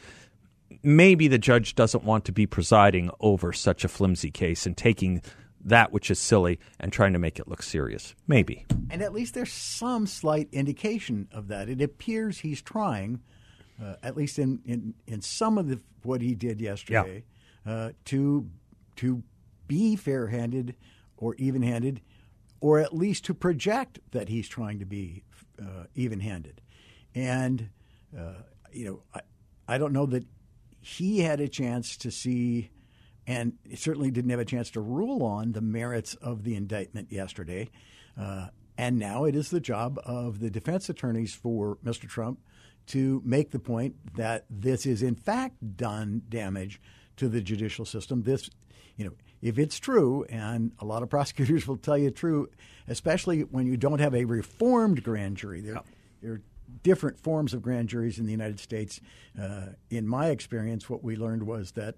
maybe 0.82 1.28
the 1.28 1.38
judge 1.38 1.74
doesn't 1.74 2.04
want 2.04 2.24
to 2.24 2.32
be 2.32 2.46
presiding 2.46 3.10
over 3.20 3.52
such 3.52 3.84
a 3.84 3.88
flimsy 3.88 4.30
case 4.30 4.66
and 4.66 4.76
taking 4.76 5.20
that 5.64 5.92
which 5.92 6.10
is 6.10 6.18
silly 6.18 6.58
and 6.78 6.92
trying 6.92 7.12
to 7.12 7.18
make 7.18 7.38
it 7.38 7.48
look 7.48 7.62
serious. 7.62 8.14
Maybe. 8.26 8.64
And 8.90 9.02
at 9.02 9.12
least 9.12 9.34
there's 9.34 9.52
some 9.52 10.06
slight 10.06 10.48
indication 10.52 11.28
of 11.32 11.48
that. 11.48 11.68
It 11.68 11.82
appears 11.82 12.38
he's 12.38 12.62
trying, 12.62 13.20
uh, 13.82 13.94
at 14.02 14.16
least 14.16 14.38
in, 14.38 14.60
in, 14.64 14.94
in 15.06 15.20
some 15.20 15.58
of 15.58 15.68
the, 15.68 15.80
what 16.02 16.22
he 16.22 16.34
did 16.34 16.60
yesterday, 16.60 17.24
yeah. 17.66 17.72
uh, 17.72 17.90
to 18.06 18.48
to 18.96 19.22
be 19.66 19.94
fair-handed 19.96 20.74
or 21.16 21.34
even-handed, 21.36 22.00
or 22.60 22.78
at 22.78 22.94
least 22.94 23.24
to 23.26 23.34
project 23.34 23.98
that 24.12 24.28
he's 24.28 24.48
trying 24.48 24.78
to 24.78 24.86
be 24.86 25.22
uh, 25.60 25.84
even-handed. 25.94 26.60
And 27.14 27.68
uh, 28.16 28.42
you 28.72 28.84
know, 28.84 29.02
I, 29.14 29.20
I 29.74 29.78
don't 29.78 29.92
know 29.92 30.06
that 30.06 30.24
he 30.80 31.20
had 31.20 31.40
a 31.40 31.48
chance 31.48 31.96
to 31.98 32.10
see 32.10 32.70
and 33.28 33.52
certainly 33.76 34.10
didn't 34.10 34.30
have 34.30 34.40
a 34.40 34.44
chance 34.44 34.70
to 34.70 34.80
rule 34.80 35.22
on 35.22 35.52
the 35.52 35.60
merits 35.60 36.14
of 36.14 36.44
the 36.44 36.56
indictment 36.56 37.12
yesterday. 37.12 37.68
Uh, 38.18 38.48
and 38.78 38.98
now 38.98 39.24
it 39.24 39.36
is 39.36 39.50
the 39.50 39.60
job 39.60 40.00
of 40.04 40.40
the 40.40 40.50
defense 40.50 40.88
attorneys 40.88 41.34
for 41.34 41.76
Mr. 41.84 42.08
Trump 42.08 42.40
to 42.86 43.20
make 43.24 43.50
the 43.50 43.58
point 43.58 43.96
that 44.16 44.46
this 44.48 44.86
is 44.86 45.02
in 45.02 45.14
fact 45.14 45.76
done 45.76 46.22
damage 46.30 46.80
to 47.16 47.28
the 47.28 47.42
judicial 47.42 47.84
system. 47.84 48.22
This, 48.22 48.48
you 48.96 49.04
know, 49.04 49.12
if 49.42 49.58
it's 49.58 49.78
true, 49.78 50.24
and 50.30 50.72
a 50.78 50.86
lot 50.86 51.02
of 51.02 51.10
prosecutors 51.10 51.68
will 51.68 51.76
tell 51.76 51.98
you 51.98 52.10
true, 52.10 52.48
especially 52.88 53.42
when 53.42 53.66
you 53.66 53.76
don't 53.76 53.98
have 53.98 54.14
a 54.14 54.24
reformed 54.24 55.04
grand 55.04 55.36
jury. 55.36 55.60
There, 55.60 55.82
there 56.22 56.32
are 56.32 56.42
different 56.82 57.20
forms 57.20 57.52
of 57.52 57.60
grand 57.60 57.90
juries 57.90 58.18
in 58.18 58.24
the 58.24 58.32
United 58.32 58.58
States. 58.58 59.02
Uh, 59.38 59.66
in 59.90 60.08
my 60.08 60.30
experience, 60.30 60.88
what 60.88 61.04
we 61.04 61.14
learned 61.14 61.42
was 61.42 61.72
that 61.72 61.96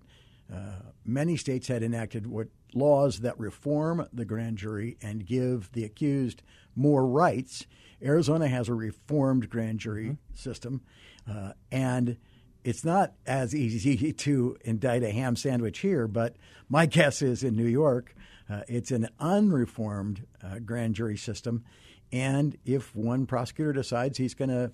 uh, 0.52 0.90
many 1.04 1.36
states 1.36 1.68
had 1.68 1.82
enacted 1.82 2.26
what 2.26 2.48
laws 2.74 3.20
that 3.20 3.38
reform 3.38 4.06
the 4.12 4.24
grand 4.24 4.58
jury 4.58 4.96
and 5.02 5.26
give 5.26 5.70
the 5.72 5.84
accused 5.84 6.42
more 6.74 7.06
rights. 7.06 7.66
Arizona 8.02 8.48
has 8.48 8.68
a 8.68 8.74
reformed 8.74 9.48
grand 9.50 9.78
jury 9.80 10.04
mm-hmm. 10.04 10.34
system, 10.34 10.82
uh, 11.28 11.52
and 11.70 12.16
it's 12.64 12.84
not 12.84 13.14
as 13.26 13.54
easy 13.54 14.12
to 14.12 14.56
indict 14.64 15.02
a 15.02 15.10
ham 15.10 15.36
sandwich 15.36 15.80
here. 15.80 16.08
But 16.08 16.36
my 16.68 16.86
guess 16.86 17.22
is 17.22 17.44
in 17.44 17.56
New 17.56 17.66
York, 17.66 18.14
uh, 18.48 18.62
it's 18.68 18.90
an 18.90 19.08
unreformed 19.18 20.26
uh, 20.42 20.58
grand 20.60 20.94
jury 20.94 21.16
system, 21.16 21.64
and 22.12 22.56
if 22.64 22.94
one 22.96 23.26
prosecutor 23.26 23.72
decides 23.72 24.18
he's 24.18 24.34
going 24.34 24.50
to 24.50 24.72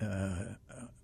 uh, 0.00 0.54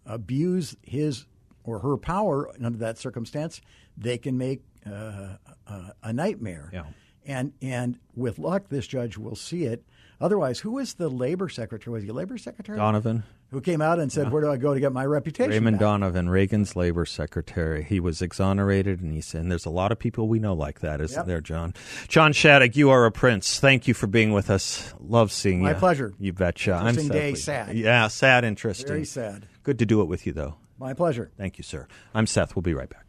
abuse 0.07 0.77
his 0.83 1.27
or 1.69 1.81
her 1.81 1.97
power 1.97 2.51
under 2.65 2.79
that 2.79 2.99
circumstance, 2.99 3.61
they 3.97 4.17
can 4.19 4.39
make 4.39 4.63
uh, 4.87 5.37
uh, 5.67 5.91
a 6.03 6.13
nightmare. 6.13 6.71
Yeah. 6.73 6.85
And 7.27 7.53
and 7.61 7.99
with 8.17 8.39
luck, 8.39 8.69
this 8.71 8.87
judge 8.87 9.19
will 9.19 9.37
see 9.37 9.65
it. 9.65 9.85
Otherwise, 10.21 10.59
who 10.59 10.73
was 10.73 10.95
the 10.95 11.09
labor 11.09 11.49
secretary? 11.49 11.93
Was 11.93 12.03
he 12.03 12.11
labor 12.11 12.39
secretary? 12.39 12.79
Donovan. 12.79 13.23
Who 13.51 13.61
came 13.63 13.81
out 13.81 13.99
and 13.99 14.13
said, 14.13 14.27
yeah. 14.27 14.31
"Where 14.31 14.43
do 14.43 14.51
I 14.51 14.57
go 14.57 14.75
to 14.75 14.81
get 14.81 14.93
my 14.93 15.07
reputation?" 15.07 15.51
Raymond 15.51 15.77
back? 15.77 15.81
Donovan, 15.81 16.29
Reagan's 16.29 16.75
labor 16.77 17.07
secretary. 17.07 17.83
He 17.83 17.99
was 17.99 18.21
exonerated, 18.21 19.01
and 19.01 19.15
he 19.15 19.21
said, 19.21 19.43
and 19.43 19.51
"There's 19.51 19.65
a 19.65 19.71
lot 19.71 19.93
of 19.93 19.99
people 19.99 20.29
we 20.29 20.39
know 20.39 20.55
like 20.55 20.81
that, 20.81 21.01
isn't 21.01 21.17
yep. 21.17 21.27
there, 21.27 21.41
John?" 21.41 21.73
John 22.09 22.33
Shadegg, 22.33 22.77
you 22.77 22.91
are 22.91 23.07
a 23.07 23.13
prince. 23.13 23.59
Thank 23.61 23.89
you 23.89 23.95
for 23.95 24.07
being 24.07 24.33
with 24.33 24.51
us. 24.51 24.93
Love 25.01 25.33
seeing 25.33 25.63
my 25.63 25.69
you. 25.69 25.75
My 25.75 25.81
pleasure. 25.81 26.13
You 26.19 26.33
betcha. 26.33 26.79
Interesting 26.79 27.11
I'm 27.11 27.17
day. 27.17 27.35
Sad. 27.35 27.77
Yeah, 27.77 28.09
sad. 28.09 28.45
Interesting. 28.45 28.89
Very 28.89 29.05
sad. 29.07 29.47
Good 29.69 29.81
to 29.81 29.85
do 29.85 30.01
it 30.01 30.07
with 30.07 30.27
you, 30.27 30.33
though. 30.33 30.55
My 30.79 30.95
pleasure. 30.95 31.31
Thank 31.37 31.59
you, 31.59 31.63
sir. 31.63 31.89
I'm 32.15 32.27
Seth. 32.27 32.57
We'll 32.57 32.63
be 32.63 32.73
right 32.73 32.89
back. 32.89 33.05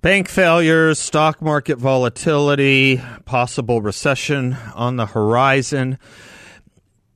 Bank 0.00 0.28
failures, 0.28 1.00
stock 1.00 1.42
market 1.42 1.78
volatility, 1.78 3.02
possible 3.24 3.82
recession 3.82 4.56
on 4.76 4.94
the 4.94 5.06
horizon. 5.06 5.98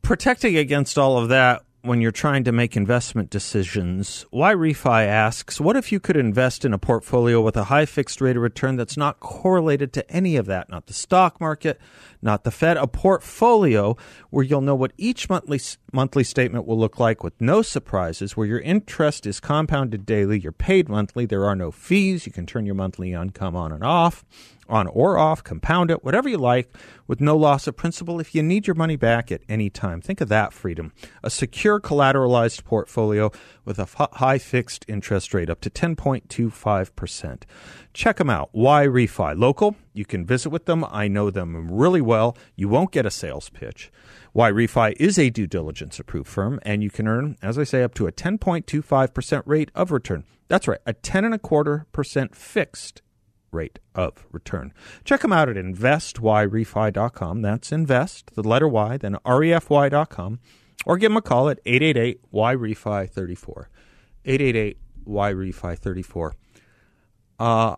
Protecting 0.03 0.57
against 0.57 0.99
all 0.99 1.19
of 1.19 1.29
that 1.29 1.63
when 1.85 2.01
you're 2.01 2.11
trying 2.11 2.45
to 2.45 2.53
make 2.53 2.79
investment 2.79 3.29
decisions, 3.29 4.25
YRefy 4.33 5.07
asks, 5.07 5.61
what 5.61 5.77
if 5.77 5.93
you 5.93 6.01
could 6.01 6.17
invest 6.17 6.65
in 6.65 6.73
a 6.73 6.79
portfolio 6.79 7.43
with 7.43 7.59
a 7.59 7.65
high 7.65 7.85
fixed 7.85 8.23
rate 8.23 8.37
of 8.37 8.43
return 8.43 8.77
that's 8.77 8.97
not 8.97 9.21
correlated 9.21 9.93
to 9.93 10.11
any 10.11 10.37
of 10.37 10.47
that, 10.47 10.71
not 10.71 10.87
the 10.87 10.95
stock 10.95 11.43
market, 11.43 11.79
not 12.25 12.45
the 12.45 12.51
Fed, 12.51 12.77
a 12.77 12.87
portfolio 12.87 13.97
where 14.31 14.45
you'll 14.45 14.61
know 14.61 14.75
what 14.75 14.93
each 14.97 15.29
monthly 15.29 15.61
monthly 15.93 16.25
statement 16.25 16.67
will 16.67 16.79
look 16.79 16.99
like 16.99 17.23
with 17.23 17.41
no 17.41 17.63
surprises, 17.63 18.37
where 18.37 18.47
your 18.47 18.61
interest 18.61 19.27
is 19.27 19.39
compounded 19.39 20.07
daily, 20.07 20.41
you're 20.41 20.51
paid 20.51 20.89
monthly, 20.89 21.27
there 21.27 21.45
are 21.45 21.55
no 21.55 21.71
fees, 21.71 22.27
you 22.27 22.33
can 22.33 22.47
turn 22.47 22.67
your 22.67 22.75
monthly 22.75 23.13
income 23.13 23.55
on 23.55 23.71
and 23.71 23.85
off 23.85 24.25
on 24.69 24.87
or 24.89 25.19
off, 25.19 25.43
compound 25.45 25.91
it, 25.91 26.05
whatever 26.05 26.29
you 26.29 26.39
like, 26.39 26.73
with 27.07 27.21
no 27.21 27.37
loss 27.37 27.67
of 27.67 27.77
principal 27.77 28.21
if 28.21 28.35
you 28.35 28.43
need 28.43 28.67
your 28.67 28.75
money 28.75 28.97
back 28.97 29.31
at 29.31 29.43
any 29.49 29.71
time. 29.71 30.01
Think 30.01 30.21
of 30.21 30.29
that 30.29 30.53
freedom. 30.53 30.93
A 31.23 31.31
secure 31.31 31.81
collateralized 31.81 32.65
portfolio 32.65 33.31
with 33.65 33.79
a 33.79 33.83
f- 33.83 34.09
high 34.15 34.39
fixed 34.39 34.85
interest 34.89 35.35
rate 35.35 35.51
up 35.51 35.61
to 35.61 35.71
10.25%. 35.71 37.43
Check 37.93 38.17
them 38.17 38.31
out. 38.31 38.51
YRefy? 38.55 39.39
Local. 39.39 39.77
You 39.95 40.05
can 40.05 40.27
visit 40.27 40.51
with 40.51 40.67
them. 40.67 40.85
I 40.91 41.09
know 41.09 41.31
them 41.31 41.71
really 41.71 42.01
well. 42.01 42.37
You 42.57 42.69
won't 42.69 42.91
get 42.91 43.07
a 43.07 43.11
sales 43.11 43.49
pitch. 43.49 43.91
YRefy 44.35 44.95
is 44.99 45.19
a 45.19 45.31
due 45.31 45.47
diligence 45.47 46.01
approved 46.01 46.29
firm, 46.29 46.59
and 46.63 46.83
you 46.83 46.91
can 46.91 47.07
earn, 47.07 47.37
as 47.41 47.59
I 47.59 47.65
say, 47.65 47.85
up 47.85 47.95
to 47.95 48.09
a 48.09 48.13
10.25% 48.13 49.43
rate 49.47 49.71
of 49.75 49.93
return. 49.93 50.25
That's 50.49 50.67
right, 50.67 50.81
a 50.85 50.93
10 50.93 51.25
and 51.25 51.35
a 51.35 51.39
quarter 51.39 51.87
percent 51.93 52.35
fixed 52.35 53.01
rate 53.53 53.79
of 53.95 54.27
return. 54.33 54.75
Check 55.05 55.21
them 55.21 55.33
out 55.33 55.49
at 55.49 55.57
investyrefy.com. 55.57 57.43
That's 57.43 57.73
invest, 57.73 58.35
the 58.35 58.43
letter 58.43 58.69
Y, 58.69 58.97
then 58.97 59.15
refy.com. 59.25 60.41
Or 60.85 60.99
give 60.99 61.11
them 61.11 61.17
a 61.17 61.23
call 61.23 61.49
at 61.49 61.61
888 61.65 62.21
YRefy 62.33 63.09
34. 63.09 63.71
888 64.25 64.79
YRefy 65.07 65.79
34. 65.79 66.35
Uh, 67.39 67.77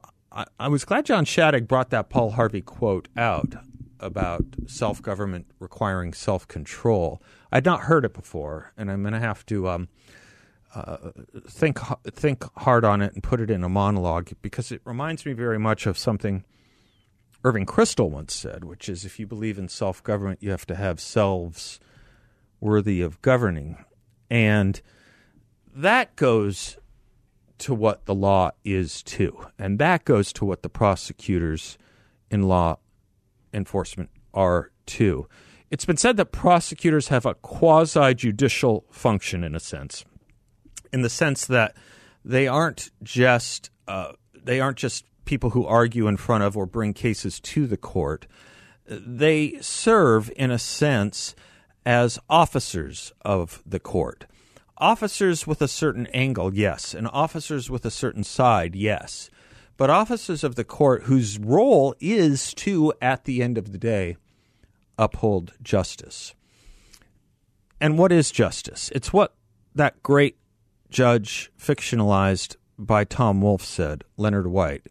I, 0.58 0.68
was 0.68 0.84
glad 0.84 1.06
John 1.06 1.24
Shadegg 1.24 1.66
brought 1.66 1.90
that 1.90 2.10
Paul 2.10 2.32
Harvey 2.32 2.60
quote 2.60 3.08
out 3.16 3.54
about 4.00 4.44
self 4.66 5.00
government 5.00 5.46
requiring 5.58 6.12
self 6.12 6.46
control. 6.46 7.22
I'd 7.50 7.64
not 7.64 7.82
heard 7.82 8.04
it 8.04 8.12
before, 8.12 8.72
and 8.76 8.90
I'm 8.90 9.02
going 9.02 9.14
to 9.14 9.20
have 9.20 9.46
to 9.46 9.68
um, 9.68 9.88
uh, 10.74 11.10
think 11.48 11.78
think 12.04 12.44
hard 12.58 12.84
on 12.84 13.00
it 13.00 13.14
and 13.14 13.22
put 13.22 13.40
it 13.40 13.50
in 13.50 13.64
a 13.64 13.68
monologue 13.68 14.30
because 14.42 14.70
it 14.70 14.82
reminds 14.84 15.24
me 15.24 15.32
very 15.32 15.58
much 15.58 15.86
of 15.86 15.96
something 15.96 16.44
Irving 17.42 17.64
Kristol 17.64 18.10
once 18.10 18.34
said, 18.34 18.64
which 18.64 18.88
is 18.88 19.04
if 19.04 19.18
you 19.18 19.26
believe 19.26 19.58
in 19.58 19.68
self 19.68 20.02
government, 20.02 20.42
you 20.42 20.50
have 20.50 20.66
to 20.66 20.74
have 20.74 21.00
selves 21.00 21.80
worthy 22.60 23.00
of 23.00 23.22
governing, 23.22 23.84
and 24.28 24.82
that 25.74 26.14
goes 26.16 26.76
to 27.58 27.74
what 27.74 28.06
the 28.06 28.14
law 28.14 28.50
is 28.64 29.02
too, 29.02 29.46
and 29.58 29.78
that 29.78 30.04
goes 30.04 30.32
to 30.34 30.44
what 30.44 30.62
the 30.62 30.68
prosecutors 30.68 31.78
in 32.30 32.42
law 32.42 32.78
enforcement 33.52 34.10
are 34.34 34.70
too. 34.84 35.26
It's 35.70 35.84
been 35.84 35.96
said 35.96 36.16
that 36.18 36.32
prosecutors 36.32 37.08
have 37.08 37.26
a 37.26 37.34
quasi 37.34 38.14
judicial 38.14 38.84
function 38.90 39.42
in 39.42 39.54
a 39.54 39.60
sense 39.60 40.04
in 40.92 41.02
the 41.02 41.10
sense 41.10 41.46
that 41.46 41.76
they 42.24 42.48
aren't 42.48 42.90
just 43.02 43.70
uh, 43.86 44.12
they 44.34 44.60
aren't 44.60 44.78
just 44.78 45.04
people 45.24 45.50
who 45.50 45.66
argue 45.66 46.06
in 46.06 46.16
front 46.16 46.42
of 46.42 46.56
or 46.56 46.66
bring 46.66 46.94
cases 46.94 47.38
to 47.40 47.66
the 47.66 47.76
court. 47.76 48.26
They 48.88 49.58
serve, 49.60 50.30
in 50.36 50.50
a 50.50 50.58
sense, 50.58 51.34
as 51.84 52.18
officers 52.30 53.12
of 53.22 53.62
the 53.66 53.80
court. 53.80 54.26
Officers 54.78 55.46
with 55.46 55.62
a 55.62 55.68
certain 55.68 56.06
angle, 56.08 56.54
yes, 56.54 56.94
and 56.94 57.08
officers 57.08 57.70
with 57.70 57.84
a 57.86 57.90
certain 57.90 58.24
side, 58.24 58.76
yes. 58.76 59.30
But 59.76 59.90
officers 59.90 60.44
of 60.44 60.54
the 60.54 60.64
court 60.64 61.04
whose 61.04 61.38
role 61.38 61.94
is 61.98 62.52
to, 62.54 62.92
at 63.00 63.24
the 63.24 63.42
end 63.42 63.56
of 63.56 63.72
the 63.72 63.78
day, 63.78 64.16
uphold 64.98 65.54
justice. 65.62 66.34
And 67.80 67.98
what 67.98 68.12
is 68.12 68.30
justice? 68.30 68.90
It's 68.94 69.12
what 69.12 69.34
that 69.74 70.02
great 70.02 70.38
judge, 70.90 71.50
fictionalized 71.58 72.56
by 72.78 73.04
Tom 73.04 73.40
Wolfe, 73.40 73.64
said, 73.64 74.04
Leonard 74.16 74.46
White. 74.46 74.86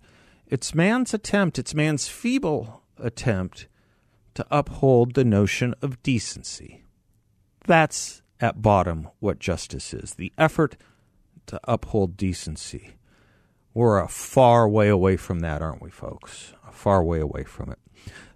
It's 0.48 0.76
man's 0.76 1.14
attempt, 1.14 1.58
it's 1.58 1.74
man's 1.74 2.08
feeble 2.08 2.84
attempt 2.98 3.68
to 4.36 4.46
uphold 4.52 5.14
the 5.14 5.26
notion 5.26 5.74
of 5.82 6.02
decency. 6.04 6.84
That's 7.66 8.22
at 8.40 8.62
bottom 8.62 9.10
what 9.20 9.40
justice 9.40 9.94
is 9.94 10.16
the 10.16 10.34
effort 10.38 10.78
to 11.48 11.60
uphold 11.66 12.18
decency. 12.18 12.96
We're 13.74 14.00
a 14.00 14.08
far 14.08 14.70
way 14.70 14.88
away 14.88 15.18
from 15.18 15.40
that, 15.40 15.62
aren't 15.62 15.82
we, 15.82 15.90
folks? 15.90 16.54
A 16.68 16.72
far 16.72 17.04
way 17.04 17.20
away 17.20 17.44
from 17.44 17.72
it. 17.72 17.80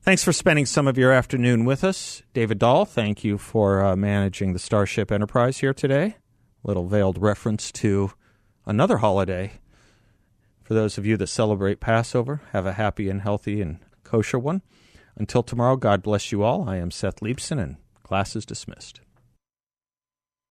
Thanks 0.02 0.24
for 0.24 0.34
spending 0.34 0.66
some 0.66 0.88
of 0.88 0.98
your 0.98 1.12
afternoon 1.12 1.66
with 1.66 1.84
us. 1.84 2.24
David 2.34 2.60
Dahl, 2.60 2.86
thank 2.86 3.24
you 3.24 3.38
for 3.38 3.84
uh, 3.84 3.96
managing 3.96 4.54
the 4.54 4.60
Starship 4.60 5.12
Enterprise 5.12 5.60
here 5.60 5.74
today. 5.74 6.18
Little 6.64 6.88
veiled 6.88 7.22
reference 7.22 7.72
to 7.74 8.12
another 8.66 8.98
holiday. 8.98 9.54
For 10.64 10.74
those 10.74 10.98
of 10.98 11.06
you 11.06 11.18
that 11.18 11.28
celebrate 11.28 11.80
Passover, 11.80 12.42
have 12.52 12.66
a 12.66 12.74
happy 12.74 13.10
and 13.10 13.22
healthy 13.22 13.62
and 13.62 13.80
kosher 14.04 14.40
one. 14.40 14.62
Until 15.16 15.44
tomorrow, 15.44 15.76
God 15.76 16.02
bless 16.02 16.32
you 16.32 16.44
all. 16.44 16.68
I 16.68 16.78
am 16.78 16.92
Seth 16.92 17.22
Leibsohn, 17.22 17.60
and 17.60 17.78
class 18.04 18.36
is 18.36 18.46
dismissed. 18.46 19.02